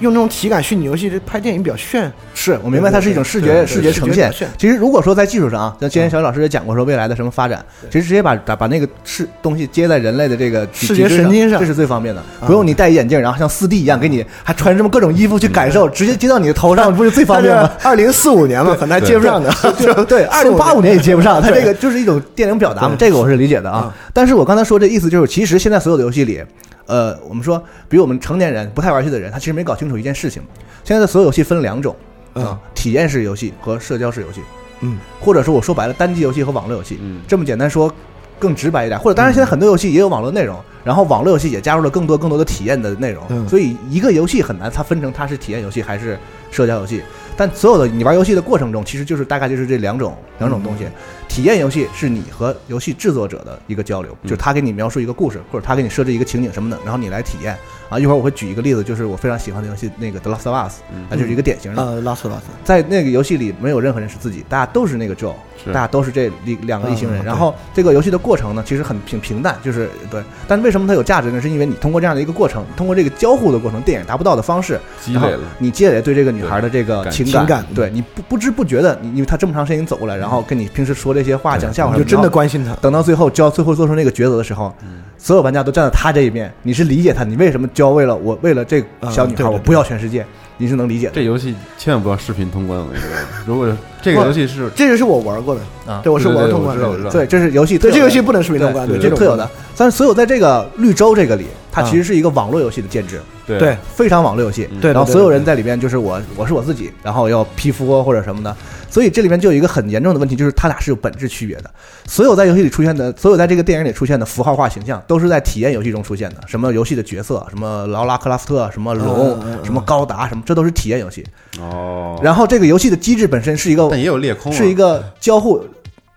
[0.00, 4.32] 用那种体感虚拟游戏拍电影比较炫，是我明白它是一种视觉视觉呈现。
[4.56, 17.70] 其实如果说在技术上啊，像今天小雨老师也讲过说未来的什么发展，其实直接把把把那个视东西接在人类的这个视觉神经上这是最方便的，不用你戴眼镜，然后像四 D 一样给你还穿什么各种衣服去感受，直接接到你的头上，不是最方便吗？
[17.82, 19.52] 二零四五年嘛，可能还接不上的，
[20.08, 23.94] 对，二零八五年也接不上，它这个就是一种电影表达嘛，这个我是理解的啊。
[24.14, 26.42] 但是我刚才说这意思就是，其实现在所有的游戏里，
[26.86, 30.42] 呃，我们说，比如我们成年人不太玩游戏的人，他其实没搞清楚一件事情，
[30.84, 31.94] 现在的所有游戏分两种
[32.34, 32.44] 嗯。
[32.44, 34.40] 啊，体验式游戏和社交式游戏。
[34.80, 37.20] 嗯，或者说我说白了，单机游戏和网络游戏，嗯。
[37.28, 37.92] 这么简单说
[38.38, 43.48] 更直白一点，或者当然现在很多游戏也有网络内容，然后网络游戏也加入了更多更多的体验的内容，嗯。
[43.48, 46.18] 所以一个游戏很难它分成它是体验游戏还是
[46.50, 47.00] 社交游戏。
[47.36, 50.86] 但所有的你玩游戏的过程中，其实就是大概就是这两种两种东西。
[51.28, 57.56] 体验游戏是你和游戏制作者的一个交流，就是他给你描述一个故事，或者他给你设置一个情景什么的，然后你来体验。
[57.92, 60.78] 啊，一会儿我会举一个例子，就是我非常喜欢的游戏那个《The Last of Us》，
[61.10, 61.82] 那就是一个典型的。
[61.82, 65.34] 呃，拉斯拉斯，在那个游戏里，没有任何人是自己，大家都是那个 Joe，
[65.66, 67.22] 大家都是这两两个一行人。
[67.22, 70.22] 嗯然后这个游戏的过程呢，其实很平平淡，就是对。
[70.48, 71.38] 但为什么它有价值呢？
[71.40, 82.74] 是因为你通过这样的一个过程，通过这个交互的过程，电影达不到的方式，积累了，你积累对这个女孩的这个感情情感对你不不知不觉的，你因为她这么长时间走过来，然后跟你平时说这些话、讲笑话，你就真的关心她。
[82.76, 90.24] 等到最后就要最后做出那个抉择的时候，嗯所有玩家都站在她这一边，你是理解她，你为什么交为了我为了这个小女孩，我不要全世界，
[90.56, 91.12] 你是能理解的。
[91.16, 93.08] 这游戏千万不要视频通关，我跟你说，
[93.44, 95.60] 如果这个游戏是这个是我玩过的，
[95.92, 96.00] 啊。
[96.00, 97.10] 对，我是玩通关的。
[97.10, 99.50] 对，这是游戏对，这个游戏不能视频通关，对这是特有的。
[99.76, 101.84] 但是所有在这个绿洲这个里，它啊。
[101.90, 103.58] 其实是一个网络游戏的建制，对。
[103.58, 104.68] 对非常网络游戏。
[104.70, 104.78] 嗯。
[104.78, 108.56] 对，然后所有人在里边就是我，我是我自己，然后要皮肤或者什么的，
[108.92, 111.70] 所以这里面就有一个很严重的问题，就是它俩是有本质区别的。
[112.06, 116.42] 所有在游戏里出现的，所有在这个电影里出现的符号化形象，都是在体验游戏中出现的。
[116.46, 121.24] 什么游戏的角色，什么劳拉克拉夫特，什么龙什么高达，什么，这都是体验游戏。
[121.58, 125.64] 哦，然后这个游戏的机制本身是一个但也有裂空啊，是一个交互。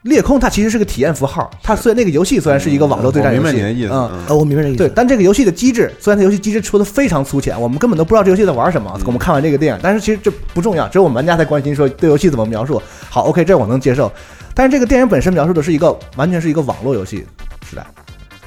[0.05, 4.77] 裂空它其实是个体验符号，它虽然那个游戏虽然是一个网络对战游戏，我明白你的意思，嗯，我明白这个意思。
[4.77, 8.95] 对，但这个游戏的机制，虽然它游戏机制出的非常粗浅，我们根本都不知道这游戏在玩什么。
[9.03, 12.79] 我们看完这个电影，但是其实这不重要，只有我们玩家才关心说对游戏怎么描述。
[13.09, 14.11] 好，OK，这我能接受。
[14.53, 17.25] 但是这个电影本身描述的是一个完全是一个网络游戏
[17.67, 17.83] 时代，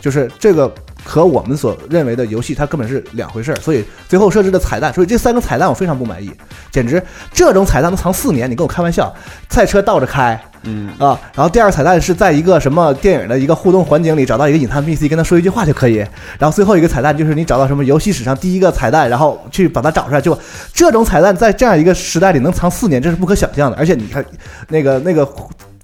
[0.01, 0.73] 就是这个
[1.09, 3.57] 和我们所认为的游戏它根本是两回事儿。
[3.57, 6.31] 所以最后设置的彩蛋，所以这三个彩蛋我非常不满意，
[6.71, 7.03] 简直
[7.33, 9.13] 这种彩蛋能藏四年，你跟我开玩笑？
[9.49, 15.97] 赛车倒着开，嗯，啊，然后第二个彩蛋是在一个什么电影的一个互动环境里找到一个隐藏 NPC，跟他说一句话就可以。
[16.39, 20.21] 然后最后一个彩蛋就是你找到什么游戏史上第一个彩蛋，然后去把它找出来。
[20.21, 20.39] 就
[20.75, 23.77] 这种彩蛋在这样一个时代里能藏四年，这是不可想象的。
[23.79, 24.25] 而且你看，
[24.69, 25.27] 那个那个。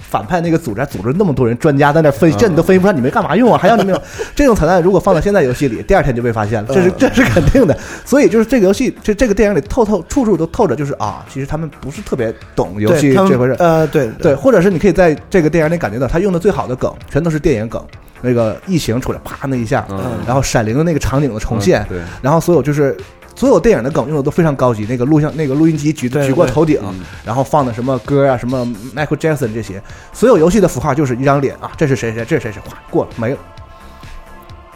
[0.08, 3.58] 反派那个组织还组织那么多人专家在那分析，这你都分析不出来，你没干嘛用啊？
[3.60, 4.00] 还要你们有
[4.34, 4.82] 这种彩蛋？
[4.82, 7.76] 如果放到现在游戏里，第二天就被发现了，这是这是肯定的。
[8.04, 13.56] 所以就是这个游戏，这这个电影里透透处处都透着，就是啊，其实他们不是特别懂游戏这回事。
[13.58, 17.82] 呃，对对，，或者是你可以在这个电影里感觉到他用的最好的梗，全都是电影梗。
[18.26, 22.96] 那个异形出来，啪那一下，嗯然后闪灵的那个场景的重现，对，然后所有就是
[23.34, 29.82] 所有电影的梗用的都非常高级，那个录像那个录音机举对对举过头顶，嗯然后放的什么歌啊，什么 Michael Jackson 这些，
[30.12, 33.38] 所有游戏的符号就是一张脸啊，这是谁谁，这是谁谁，哗过了没了。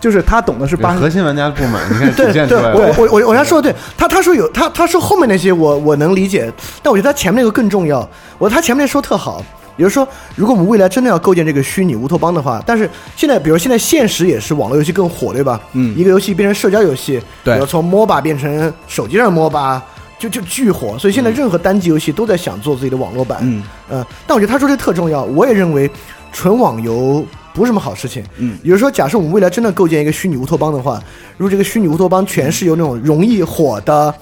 [0.00, 2.74] 就是他懂的是八核心玩家的不满，你看出来了。
[2.76, 6.52] 我我我我要说的对，他他说有他他说后面那些我我能理解，
[6.84, 8.08] 但我觉得他前面那个更重要。
[8.38, 9.44] 我他前面那说特好，
[9.78, 10.06] 也就是说，
[10.36, 15.58] 如果我们未来真的要构建这个虚拟乌托邦的话，但是现在比如现在现实也是网络游戏更火，对吧？
[15.72, 19.80] 嗯一个游戏变成社交游戏，对比如从 MOBA 变成手机上的 MOBA。
[20.20, 23.38] 就就巨火，所以现在任何单机游戏都在想做自己的网络版。
[23.42, 25.88] 嗯，呃，但我觉得他说这特重要，我也认为
[26.32, 27.24] 纯网游
[27.54, 28.24] 不是什么好事情。
[28.36, 31.00] 嗯，也就是说，假设我们未来真的构建一个虚拟乌托邦的话，
[31.36, 34.12] 如果这个虚拟乌托邦全是由那种容易火的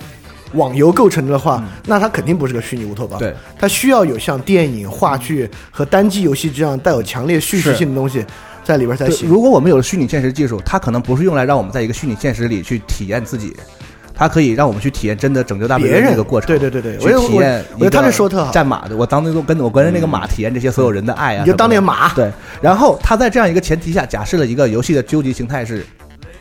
[0.57, 3.18] 网游构成的话，那它肯定不是个虚拟乌托邦。
[3.18, 8.24] 嗯对，它需要有像电影、话剧和单机游戏这样带有强烈叙事性的东西
[8.64, 9.28] 在里边才，行。
[9.28, 13.54] 如果我们有了虚拟现实技术，它可能不是用来让我们在一个虚拟现实里去体验自己，
[14.14, 16.48] 它可以让我们去体验真的拯救大本营别人这个过程。
[16.48, 22.12] 对对对对，我体验我我觉得他这说特好，战马的，我当那个跟我跟着那个马体验这些所有人的爱啊，你就当那个马。
[22.14, 22.30] 对，
[22.61, 25.84] 然后他在这样一个前提下，假设了一个游戏的究极形态是。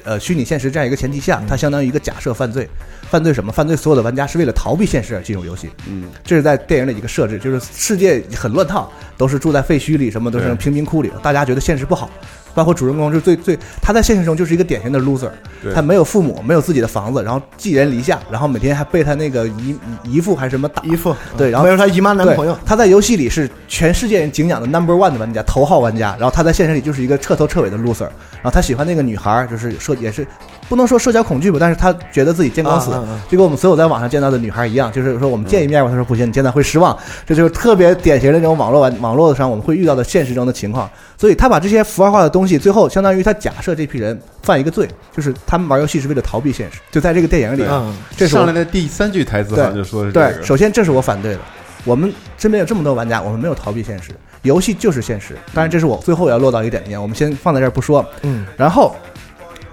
[0.06, 2.70] 呃，虚拟现实这样一个前提下，它相当于一个假设犯罪，
[3.10, 3.52] 犯罪什么？
[3.52, 12.10] 犯罪所有的玩家是为了逃避现实而进入游戏，嗯，这是在电影里一个设置，就是世界很乱套，都是住在废墟里，什么都是对贫民窟里，大家觉得现实不好。
[12.56, 15.30] 包括主人公是最最，他在现实中就是一个典型的 loser，
[15.62, 26.16] 对他没有父母，没有自己的房子，然后寄人篱下，然后每天还被他那个姨姨父还是什么打，姨父对，然后没有他姨妈男朋友，他在游戏里是全世界人敬仰的 number one 的玩家，头号玩家。
[26.18, 28.04] 然后他在现实里就是一个彻头彻尾的 loser。
[28.04, 30.26] 然后他喜欢那个女孩，就是说也是
[30.68, 32.92] 不能说社交恐惧吧，但是他觉得自己见光死
[33.30, 36.98] 就跟我们所有在网上见到的女孩一样，就是说我们见一面吧，他说不行，你见到会失望。
[37.26, 40.90] 这就是特别典型的那种网络玩网络上我们会遇到的现实中的情况。
[41.18, 46.80] 所以他把这些符号化的东西，最后相当于他假设这批人犯一个罪，就是他们玩游戏是为了逃避现实。
[46.92, 51.40] 就在这个电影里，嗯这上来的第三句台词就说的是这对，个，首先这是我反对的。
[51.86, 54.10] 我们身边有这么多玩家，我们没有逃避现实，
[54.42, 55.38] 游戏就是现实。
[55.54, 58.04] 当然，这是我最后要落到一个点点，我们先放在这儿不说。
[58.24, 58.96] 嗯，然后，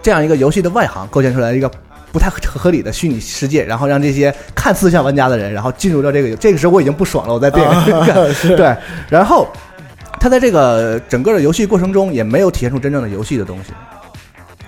[0.03, 1.71] 这样一个游戏的外行构建出来一个
[2.13, 7.97] 不太合理的虚拟世界，然后让这些看似像玩家的人，然后进入到这个这个时候我已经不爽了，我在电影
[8.57, 8.77] 对，
[9.09, 9.47] 然后
[10.21, 13.73] 他在这个整个的游戏过程中也没有体现出真正的游戏的东西。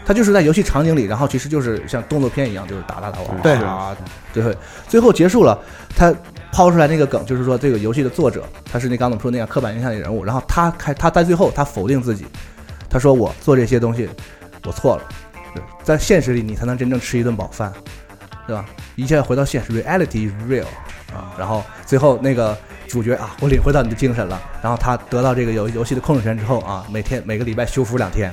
[0.06, 3.96] 他就是在游戏场景里，然后其实就是像动作片一样，就是打打打玩，对啊，
[4.34, 4.52] 最后
[4.86, 5.58] 最后结束了，
[5.96, 6.14] 他
[6.52, 12.26] 抛出来那个梗，就是说这个游戏的作者他是那刚才我们说那样刻板印象的人物，然后他开他在最后他否定自己，
[12.90, 14.06] 他说我做这些东西
[14.66, 15.14] 我错了，对
[15.82, 17.72] 在现实里你才能真正吃一顿饱饭，
[18.46, 18.64] 对吧？
[18.96, 20.66] 一切回到现实，reality is real
[21.12, 22.56] 啊，然后最后那个
[22.88, 28.32] 主角啊，我领会到你的精神了，然后他得到这个游游戏的控制权之后啊，每天每个礼拜修复两天。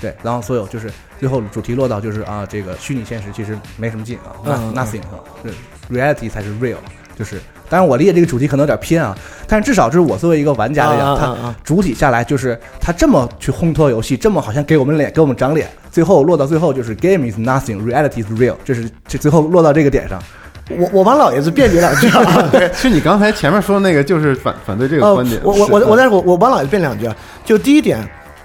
[0.00, 6.78] 对，然后所有就是最后主题落到就是啊，这个虚拟现实其实没什么劲啊嗯，nothing 啊，是 reality 才是 real，
[7.20, 7.36] 就是
[7.68, 9.14] 当然我理解这个主题可能有点偏啊，
[9.46, 20.18] 但是至少就是我作为一个玩家来讲，啊啊啊他啊主体下来就是他这么去烘托游戏，这么好像给我们脸给我们长脸，最后落到最后就是 game is nothing，reality is real，这是这最后落到这个点上，
[20.70, 22.48] 我我帮老爷子辩解两句啊。
[22.50, 25.38] 对，其实你刚才前面说的那个就是反反对这个呃观点。
[25.44, 27.14] 我我我我但是我我帮老爷子辩两句啊。
[27.44, 28.02] 就第一点，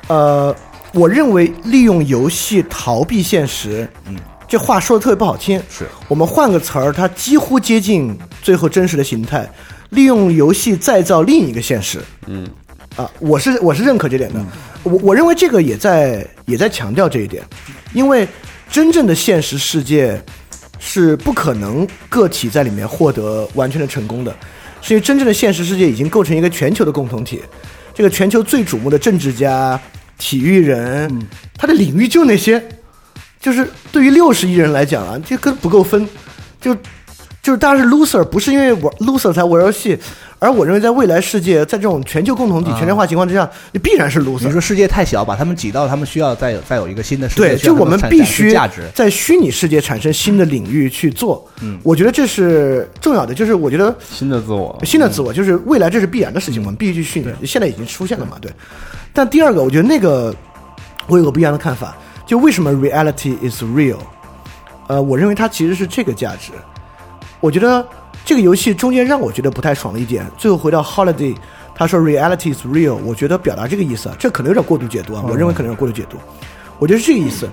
[0.08, 0.54] 呃，
[0.94, 4.16] 我认为利用游戏逃避现实，嗯，
[4.48, 5.62] 这话说的特别不好听。
[5.70, 9.50] 是我们换个词儿，它几乎接近最后真实的形态，
[9.90, 12.00] 利用游戏再造另一个现实。
[12.28, 12.48] 嗯
[12.96, 14.40] 啊，我是我是认可这点的。
[14.84, 17.44] 我我认为这个也在也在强调这一点，
[17.94, 18.28] 因为
[18.70, 20.22] 真正的现实世界
[20.80, 24.34] 是不可能个体在里面获得完全的成功的，
[24.82, 27.42] 是因为真正的现实世界已经构成一个全球的共同体。
[27.94, 29.80] 这个全球最瞩目的政治家、
[30.18, 31.28] 体育人，
[31.58, 32.64] 他的领域就那些，
[33.46, 36.10] 就是对于六十亿人来讲啊，这根本不够分，
[36.60, 36.74] 就
[37.44, 39.96] 就是大家是 loser，不是因为玩 loser 才玩游戏，
[40.40, 44.46] 而我认为在未来世界，在这种全球共同体、啊全球化情况之下，你必然是 loser。
[44.46, 48.52] 你说世界太小，把他们挤到他们需要再有再有一个新的世界，对，就我们必须，
[48.96, 51.48] 在虚拟世界产生新的领域去做。
[51.62, 58.52] 嗯，我觉得这是重要的，就是我觉得新的自我，新的自我，就是未来这是必然的事情，我们必须去虚拟，现在已经出现了嘛，对。
[59.14, 60.36] 但第二个，我觉得那个
[61.06, 61.96] 我有个不一样的看法，
[62.26, 63.98] 就为什么 reality is real？
[64.88, 66.52] 呃，我认为它其实是这个价值。
[67.40, 67.86] 我觉得
[68.24, 71.36] 这个游戏中间让我觉得不太爽的一点，最后回到 Holiday，
[71.76, 76.18] 他说 reality is real，我觉得表达这个意思啊，这可能有点过度解读啊，我认为可能有点过度解读。
[76.80, 77.48] 我觉得是这个意思，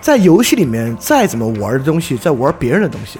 [0.00, 3.18] 在游戏里面再怎么玩的东西，在玩别人的东西，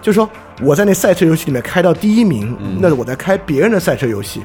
[0.00, 0.28] 就是说
[0.60, 4.42] 我在那赛车游戏里面开到第一名，那我在开别人的赛车游戏。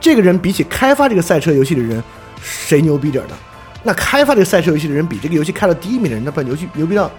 [0.00, 2.02] 这个人比起开发这个赛车游戏的人，
[2.40, 3.34] 谁牛逼点儿呢？
[3.82, 7.10] 那开发这个赛车游戏的人比这个游戏开到第一名的人，那不然游戏牛逼到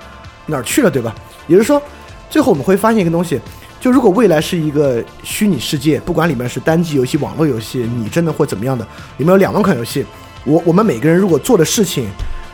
[0.45, 1.14] 哪儿去了，对吧？
[1.47, 1.82] 也就是说，
[2.30, 3.39] 最后我们会发现一个东西，
[3.80, 8.86] 就如果未来是一个虚拟世界，不管里面是单机游戏、网络游戏，你真的会怎么样的？
[9.18, 10.05] 里面有两万款游戏，
[10.45, 12.09] 我我们每个人如果做的事情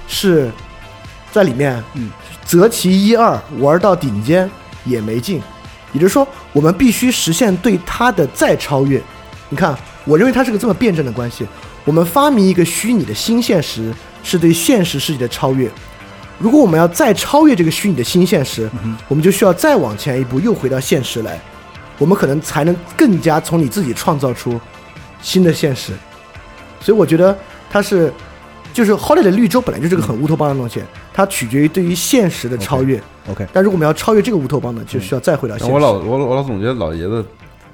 [0.07, 0.51] 是
[1.31, 2.09] 在里面，嗯，
[2.43, 4.49] 择其一二玩到顶尖
[4.85, 5.41] 也没劲。
[5.91, 9.01] 也就是说，我们必须实现对它的再超越。
[9.49, 11.47] 你看，我认为它是个这么辩证的关系。
[11.85, 15.69] 我们发明一个虚拟的新现实，是对现实世界的超越。
[16.37, 18.69] 如果我们要再超越这个虚拟的新现实，
[19.07, 21.39] 我们就需要再往前一步，又回到现实来。
[21.97, 24.59] 我们可能才能更加从你自己创造出
[25.21, 25.91] 新的现实。
[26.79, 27.37] 所以我觉得
[27.69, 28.13] 它是，
[28.71, 30.81] 就是 Holiday 的绿洲本来就是个很乌托邦的东西，
[31.13, 33.01] 它取决于对于现实的超越。
[33.29, 35.73] OK，但如果我们要超越这个乌托邦呢，就需要再回到现实。
[35.73, 37.25] 我老我我老总觉得老爷子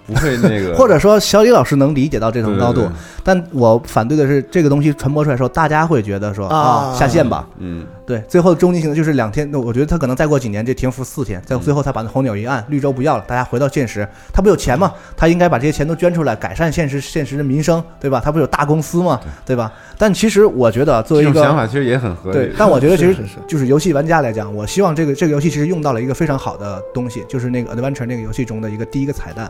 [0.05, 7.47] 不会那个， 或者说小李老师能理解到这种高度，对对对但我反对的是这个东西传播出来的时候，大家会觉得说啊下线吧。
[7.57, 14.93] 嗯，对，最后终极性的就是两天，那我觉得他可能再过几年这停服四天，在最后他把那红鸟一按，绿洲不要了，大家回到现实，他不有钱吗？
[15.17, 18.21] 他应该把这些钱都捐出来，改善现实现实的民生，对吧？
[18.23, 19.19] 他不是有大公司吗？
[19.45, 19.71] 对吧？
[19.97, 22.37] 但其实我觉得作为一个想法其实也很合理。
[22.37, 29.49] 对，但我觉得其实就是游戏玩家来讲，我希望这个这个游戏其实用到了一个非常好的东西，就是那个 Adventure 那个游戏中的一个第一个彩蛋。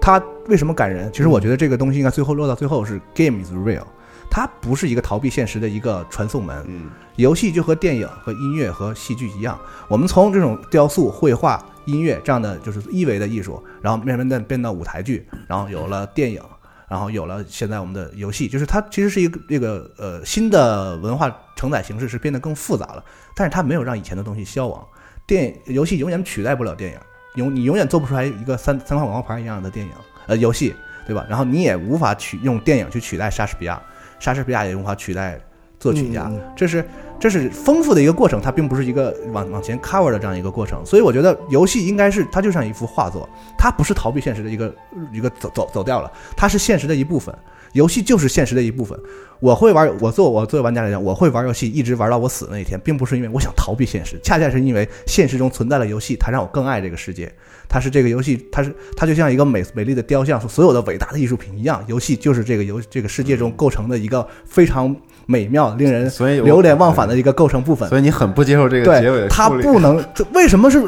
[0.00, 1.12] 它为什么感人？
[1.12, 3.84] 其实我觉得这个东西应该最后落到最后是 Game is real，
[4.30, 6.64] 它不是一个逃避现实的一个传送门。
[6.68, 16.42] 嗯，游戏就和电影、和音乐、和戏剧一样，我们从这种雕塑、绘画、音乐这样的就是一维的艺术，然后慢慢的变到舞台剧，然后有了电影，
[16.88, 23.04] 然后有了现在我们的游戏，就是它其实是一个这个呃新的文化承载形式是变得更复杂了，
[23.36, 24.82] 但是它没有让以前的东西消亡。
[25.26, 26.98] 电游戏永远取代不了电影，
[27.34, 29.92] 永你永远做不出来一个三三块广告牌一样的电影
[30.26, 30.74] 呃游戏，
[31.06, 31.24] 对吧？
[31.28, 33.80] 然后你也无法取用电影去取代莎士比亚，
[34.18, 35.40] 莎士比亚也无法取代
[35.78, 36.84] 作曲家，这是
[37.20, 40.84] 这是丰富的一个过程，它并不是一个往往前 cover 的这样一个过程。
[40.84, 44.74] 所以我觉得游戏应该是它就像一幅画作，它不是逃避现实的一个
[45.12, 47.32] 一个走走走掉了，它是现实的一部分。
[47.72, 48.98] 游戏就是现实的一部分。
[49.38, 57.32] 我会玩，我做我作为玩家来讲，我会玩游戏一直玩到我死那一天，并不是因为我想逃避现实，恰恰是因为现实中存在了游戏，它让我更爱这个世界。
[57.68, 64.94] 它是这个游戏，它是它就像一个美美丽的雕像，所有的伟大的艺术品一样，游戏就是这个游这个世界中构成的一个非常
[65.30, 67.88] 美妙、令人所以我流连忘返的一个构成部分。
[67.88, 70.82] 所以你很不接受这个结尾对，的它不能， 这为什么是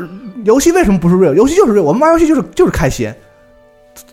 [0.44, 0.72] 游戏？
[0.72, 1.32] 为什么不是 real？
[1.32, 3.14] 游戏就是 real，我们玩游戏就是就是开心，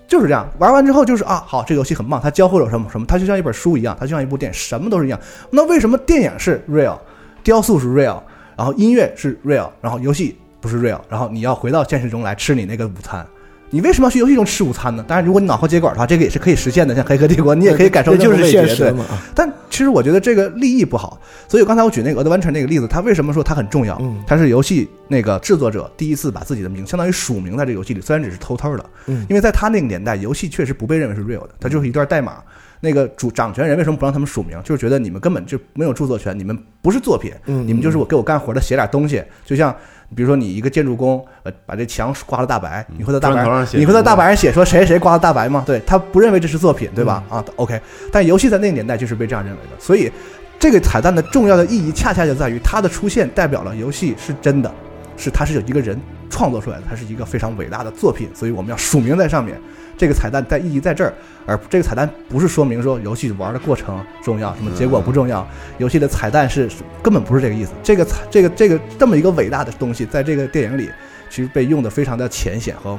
[0.08, 0.48] 就是这样。
[0.60, 5.20] 玩完之后就是啊，好，这个游戏很棒，它教会了我什么什么，它就像一本书一样，它就像一部电影，什么都是一样。
[5.50, 6.96] 那为什么电影是 real，
[7.44, 8.22] 雕塑是 real，
[8.56, 13.26] 然后音乐是 real，然后游戏不是 real，然后你要回到现实中来吃你那个午餐？
[13.72, 15.06] 你为什么要去游戏中吃午餐呢？
[15.08, 16.96] 当然，如果你脑后接管的话，这个也是可以实现的。
[16.96, 19.06] 像《黑客帝国》，你也可以感受这就是那种味觉对现实嘛。
[19.10, 23.98] 啊但其实我觉得这个利益不好，所以刚才我举那个《Adventure》那个例子，它为什么说它很重要？
[24.02, 32.38] 嗯它是游戏那个制作者第一次把自己的名，相当于署名在这个游戏里，虽然只是偷偷的，嗯因为在他那个年代，游戏确实不被认为是 real 的，它就是一段代码。
[32.82, 34.58] 那个主掌权人为什么不让他们署名？
[34.64, 39.22] 就是觉得你们根本就没有著作权，你们不是作品，嗯你们就是我给我干活的写点东西。
[39.46, 39.76] 就像
[40.16, 45.64] 比如说你一个建筑工，呃，把这墙刮了大白，你会在大白上写你会在大白上写说谁谁刮了大白吗？
[45.66, 47.24] 对他不认为这是作品，对吧？
[47.30, 47.80] 啊，OK，
[48.12, 50.12] 但游戏在那个年代就是被这样认为的，所以
[50.60, 54.74] 这个彩蛋的重要的意义恰恰就在于它的出现代表了游戏是真的，
[55.16, 56.00] 是它是有一个人
[56.30, 59.60] 创作出来的，它是一个非常伟大的作品，所以我们要署名在上面。
[60.00, 61.14] 这个彩蛋在意义在这儿，
[61.46, 65.46] 而这个彩蛋不是说明说游戏玩的过程重要，什么结果不重要。
[65.78, 66.70] 游戏的彩蛋是
[67.04, 67.74] 根本不是这个意思。
[67.84, 70.90] 这个彩这个这个这么一个伟大的东西，在这个电影里
[71.30, 72.98] 其实被用的非常的浅显和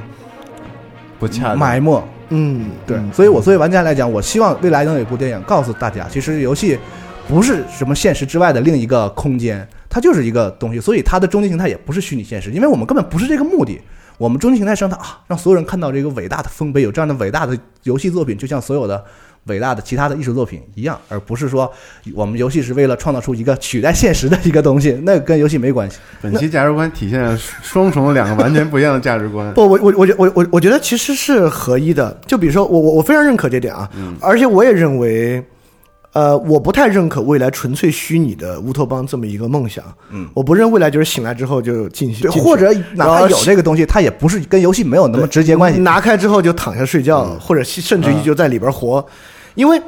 [1.18, 2.06] 不恰当埋没。
[2.28, 6.78] 嗯，对，嗯所以我作为玩家来讲，我希望未来能有一部电影告诉大家，其实游戏
[7.26, 13.80] 不是什么现实之外的另一个空间，它就是一个东西，所以它的终极形态也不是虚拟现实，因为我们根本不是这个目的。
[14.20, 19.02] 我们终极形态是让它啊，让所有人看到这个伟大的丰碑，有这样的伟大的游戏作品，就像所有的
[19.44, 21.72] 伟大的其他的艺术作品一样，而不是说
[22.14, 25.96] 我们游戏是为了创造出一个取代现实的一个东西， 那跟游戏没关系。
[26.20, 29.54] 本期价值观体现了双重两个完全不一样的价值观。
[29.54, 32.14] 不，我我我觉我我我觉得其实是合一的。
[32.26, 33.90] 就比如说，我我我非常认可这点啊，
[34.20, 35.42] 而且我也认为，
[36.12, 39.84] 呃，我不太认可未来纯粹虚拟的乌托邦这么一个梦想。
[40.10, 45.78] 嗯，我不认未来就是醒来之后就进去，对，或者哪怕有这个东西，它也不是跟游戏没有那么直接关系。
[45.78, 49.04] 拿开之后就躺下睡觉，或者甚至于就在里边活，
[49.54, 49.80] 因为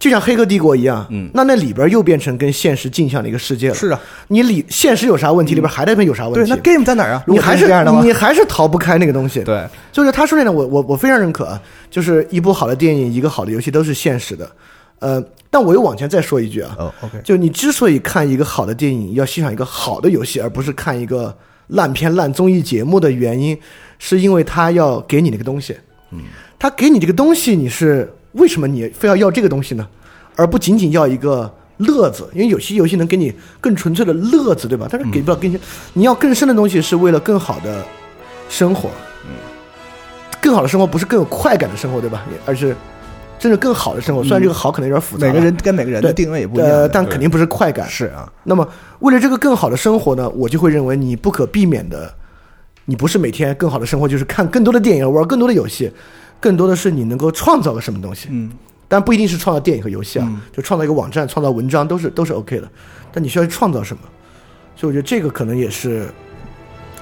[0.00, 3.74] 就像《黑客帝国》一样，嗯那那里边又变成跟现实镜像的一个世界了。
[3.76, 6.50] 是啊，你里现实有啥问题，里边还得有啥问对，题。
[6.50, 7.22] 那 game 在哪儿啊？
[7.28, 9.44] 你还是这样的话，你还是逃不开那个东西。
[9.44, 14.50] 对，就是他说那点，我我我非常认可啊，就是一部好的电影，一个好的游戏都是现实的。
[15.00, 21.36] 呃，但我又往前再说一句啊，哦，OK，就你之所以看一个好的电影，要欣赏一个好的游戏，而不是看一个
[21.68, 23.58] 烂片、烂综艺节目的原因，
[23.98, 25.76] 是因为他要给你那个东西。
[26.10, 26.20] 嗯，
[26.58, 29.86] 他给你这个东西，你是为什么你非要要这个东西呢？
[30.36, 32.28] 而不仅仅要一个乐子？
[32.32, 34.88] 因为有些游戏能给你更纯粹的乐子，对吧？
[34.90, 35.60] 但是给不了更深，
[35.92, 37.84] 你要更深的东西，是为了更好的
[38.48, 38.88] 生活。
[39.24, 39.30] 嗯，
[40.40, 42.24] 更好的生活不是更有快感的生活，对吧？
[42.46, 42.74] 而是
[43.38, 44.22] 真正更好的生活。
[44.22, 47.88] 虽然这个好可能有点复杂，每个人跟每个人的定位也不一样呃，但肯定不是快感。
[47.88, 48.68] 是啊，那么，
[48.98, 52.12] 为了这个更好的生活呢，我就会认为你不可避免的，
[52.86, 55.92] 你不是每天更好的生活就是看更多的电影，玩更多的游戏，
[56.40, 58.28] 更多的是你能够创造个什么东西。
[58.30, 58.50] 嗯，
[58.88, 62.68] 但不一定是创造电影和游戏啊，嗯就创造一个网站、创造文章都是都是 OK 的。
[63.12, 64.02] 但你需要去创造什么？
[64.76, 66.06] 所以我觉得这个可能也是，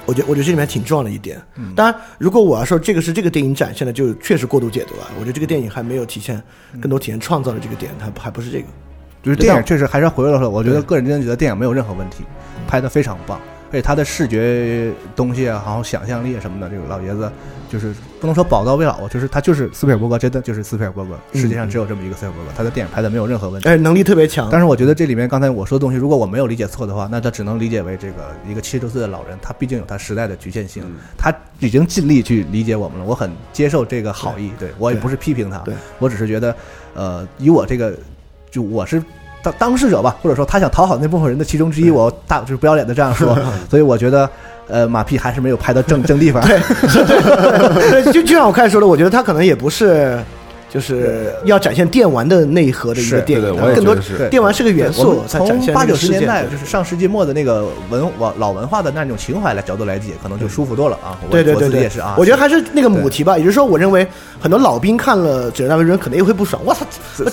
[0.07, 1.39] 我觉得我觉得这里面挺重要的一点。
[1.55, 5.07] 嗯当然，如果我要说这个是这个电影展现的，就确实过度解读了。
[5.19, 6.41] 我觉得这个电影还没有体现
[6.81, 8.65] 更多体现创造的这个点，它还不是这个。
[9.21, 12.23] 就是电影确实还是要回过头来，我觉得个人真的觉得电影没有任何问题，
[12.65, 13.37] 拍的非常棒，
[13.69, 17.29] 而且他的视觉东西啊，然后想象力啊什么的，这个老爷子
[17.69, 23.67] 就是不能说宝刀未老，就是他就是斯皮尔伯格，真的就是斯皮尔伯格，世界上只有这么一个斯皮尔伯格，他的电影拍的没有任何问题。
[23.67, 24.49] 哎，能力特别强。
[24.51, 30.83] 但是我觉得这里面刚才我说的东西，如果我没有理解错的话，那他只能理解为这个一个七十多岁的老人，他毕竟有他时代的局限性，
[31.17, 33.05] 他已经尽力去理解我们了。
[33.05, 36.55] 我很接受这个好意，对我也不是批评他对，我只是觉得，
[36.93, 37.93] 呃，以我这个，
[38.49, 39.03] 就我是
[39.43, 43.37] 当当事者吧，或者说他想讨好那部分人的其中之一，我大就是不要脸的这样说，
[43.69, 44.29] 所以我觉得，
[44.67, 46.41] 呃，马屁还是没有拍到正正地方。
[46.45, 50.19] 对，就就像我开始说的，我觉得他可能也不是
[50.69, 61.17] 就是要展现电玩的内核的一个电影，对对更多是电玩是个元素从八九十年代就是上世纪末的那个文文老文化的那种情怀来角度来解，可能就舒服多了啊。
[61.31, 62.15] 对对对对，自己也是啊。
[62.17, 64.05] 我觉得还是那个母题吧，也就是说，我认为
[64.39, 66.61] 很多老兵看了《指南大人》可能也会不爽。
[66.65, 66.85] 我操，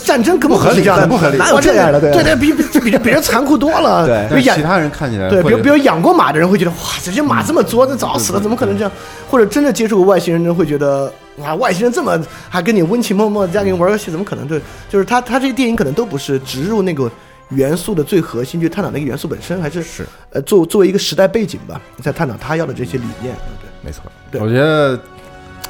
[0.05, 4.07] 战争根本不合理是这样的，不合理哪有这样的对对对，比比比比人残酷多了。
[4.07, 8.93] 对比如养但是其他人看起来对，比如比如养过马的人会觉得哇，这些马这么作，那早死了，怎么可能这样？
[9.29, 12.19] 或者真的接触过外星人的人会觉得哇，外星人这么
[12.49, 14.47] 还跟你温情脉脉，这样跟你玩游戏，怎么可能？
[14.47, 17.11] 对，就是他他这些电影可能都不是植入那个
[17.51, 23.35] 元素的最核心，去探讨那个元素本身，还是是呃作作为一个时代背景吧，在探讨他要的这些理念。
[23.61, 23.69] 对。
[23.85, 24.99] 没错，对我觉得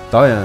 [0.09, 0.37] 导演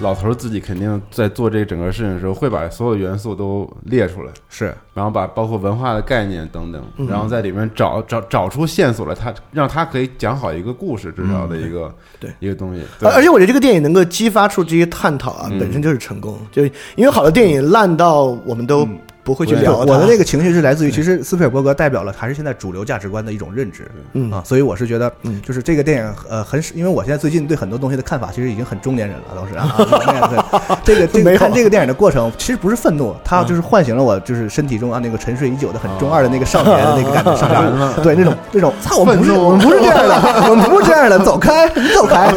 [0.00, 12.82] 老头儿自己肯定在做这整个事情的时候，会把所有元素都列出来，是然后把包括文化的概念等等，嗯然后在里面找找找出线索来，他让他可以讲好一个故事，至少的一个、对一个东西。
[13.00, 16.36] 而而且我觉得这个电影能够激发出这些探讨啊，嗯本身就是成功。
[16.50, 16.64] 就
[16.96, 18.86] 因为好的电影烂到我们都
[19.24, 19.78] 不会去聊。
[19.78, 24.30] 我的那个情绪是来自于，其实斯皮尔伯格代表了还是现在主流价值观的一种认知，嗯。
[24.30, 29.74] 啊，所以我是觉得嗯，就是这个电影，呃，很，因为我现在最近对很多东西的看法，其实已经很中年人了，都是啊。
[30.84, 37.34] 对这个这 个看这个电影的过程，其实不是愤怒，它就是唤醒了我，就是身体中啊那个沉睡已久的很中二的那个少年的那个感觉
[38.04, 42.30] 对那种那种，操，我们不是我们不是这样的，我们不是这样的，走开，你走开，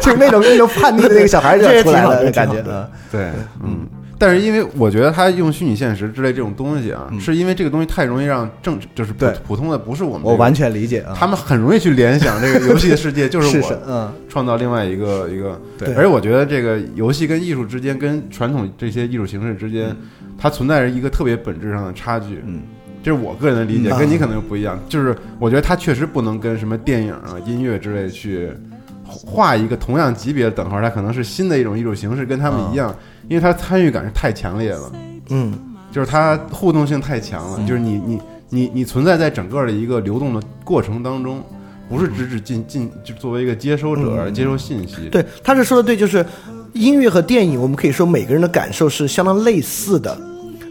[0.00, 3.30] 就是那种那种叛逆的那个小孩就出来了的感觉，嗯对，
[3.64, 3.86] 嗯。
[4.18, 9.34] 但是因为我觉得他用虚拟现实之类这种东西啊，是因为这个东西太容易让正就是普对。
[9.46, 15.94] 普通的不是我们这个、我完全理解啊，他们很容易去联想这个游戏的世界就是 是我嗯，创造另外一个一个对。
[15.94, 19.96] 而且我觉得这个游戏跟艺术之间，跟传统这些艺术形式之间，
[20.36, 22.42] 它存在着一个特别本质上的差距。
[22.44, 22.62] 嗯，
[23.02, 23.98] 这是我个人的理解，嗯。
[23.98, 24.76] 跟你可能又不一样。
[24.88, 28.50] 就是我觉得它确实不能跟什么电影啊、音乐之类去
[29.08, 32.94] 画一个同样级别的等号，它可能是新的一种艺术形式，跟他们一样，
[33.28, 34.92] 因为它参与感是太强烈了，
[35.30, 35.58] 嗯，
[35.90, 41.42] 就是它互动性太强了，就是你你你你存在在整个的一个流动的过程当中。
[41.90, 46.22] 不是只只进进，就作为一个接收者而接收信息，对，他是说的对，就是
[46.74, 50.14] 音乐和电影，我们可以说每个人的感受是相当类似的。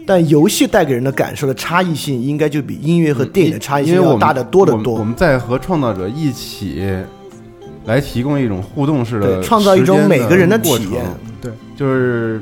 [0.06, 5.04] 但游戏带给人的感受的差异性，应该就比音乐和电影的差异性要大得多得我们我多。
[5.04, 7.04] 们在和创造者一起
[7.88, 10.86] 来提供一种互动式的对，创造一种每个人的过程。
[10.86, 11.02] 体验
[11.40, 12.40] 对，就是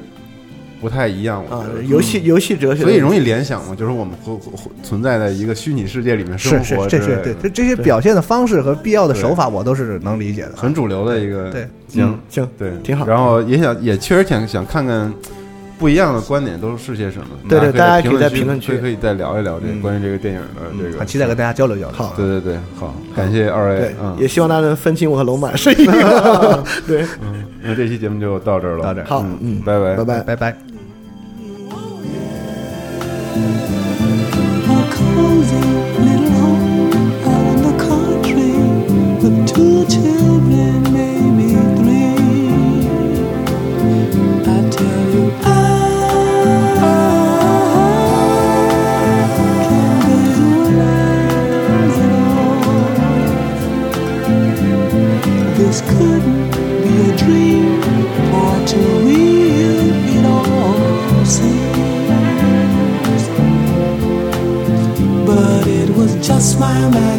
[0.81, 1.43] 不太一样。
[1.49, 10.53] 我啊觉得，游戏游戏哲学，所以容易联想嘛，就是我们会会会存在在一个虚拟世界里面生是是活之类的，这是对这这些表现的方式和必要的手法，我都是能理解的。
[10.57, 13.07] 很主流的一个对，行嗯行，对，挺好。
[13.07, 15.13] 然后也想也确实想想看看
[15.79, 17.27] 不一样的观点都是些什么。
[17.49, 20.99] 对对大家可以在评评论区可以再聊一聊这关于这个电影的这个。
[20.99, 21.93] 很期待跟大家交流交流。
[21.93, 26.65] 好对对对，好，感谢二位，，嗯，也希望大家能分清我和龙马是一个。
[26.87, 27.07] 对，
[27.63, 30.21] 那这期节目就到这儿了，到这儿好嗯嗯拜拜，拜拜。
[30.23, 30.57] 拜拜。
[34.69, 35.63] a cozy
[36.01, 38.57] little home out in the country
[39.21, 40.36] with two children
[66.59, 67.16] my man.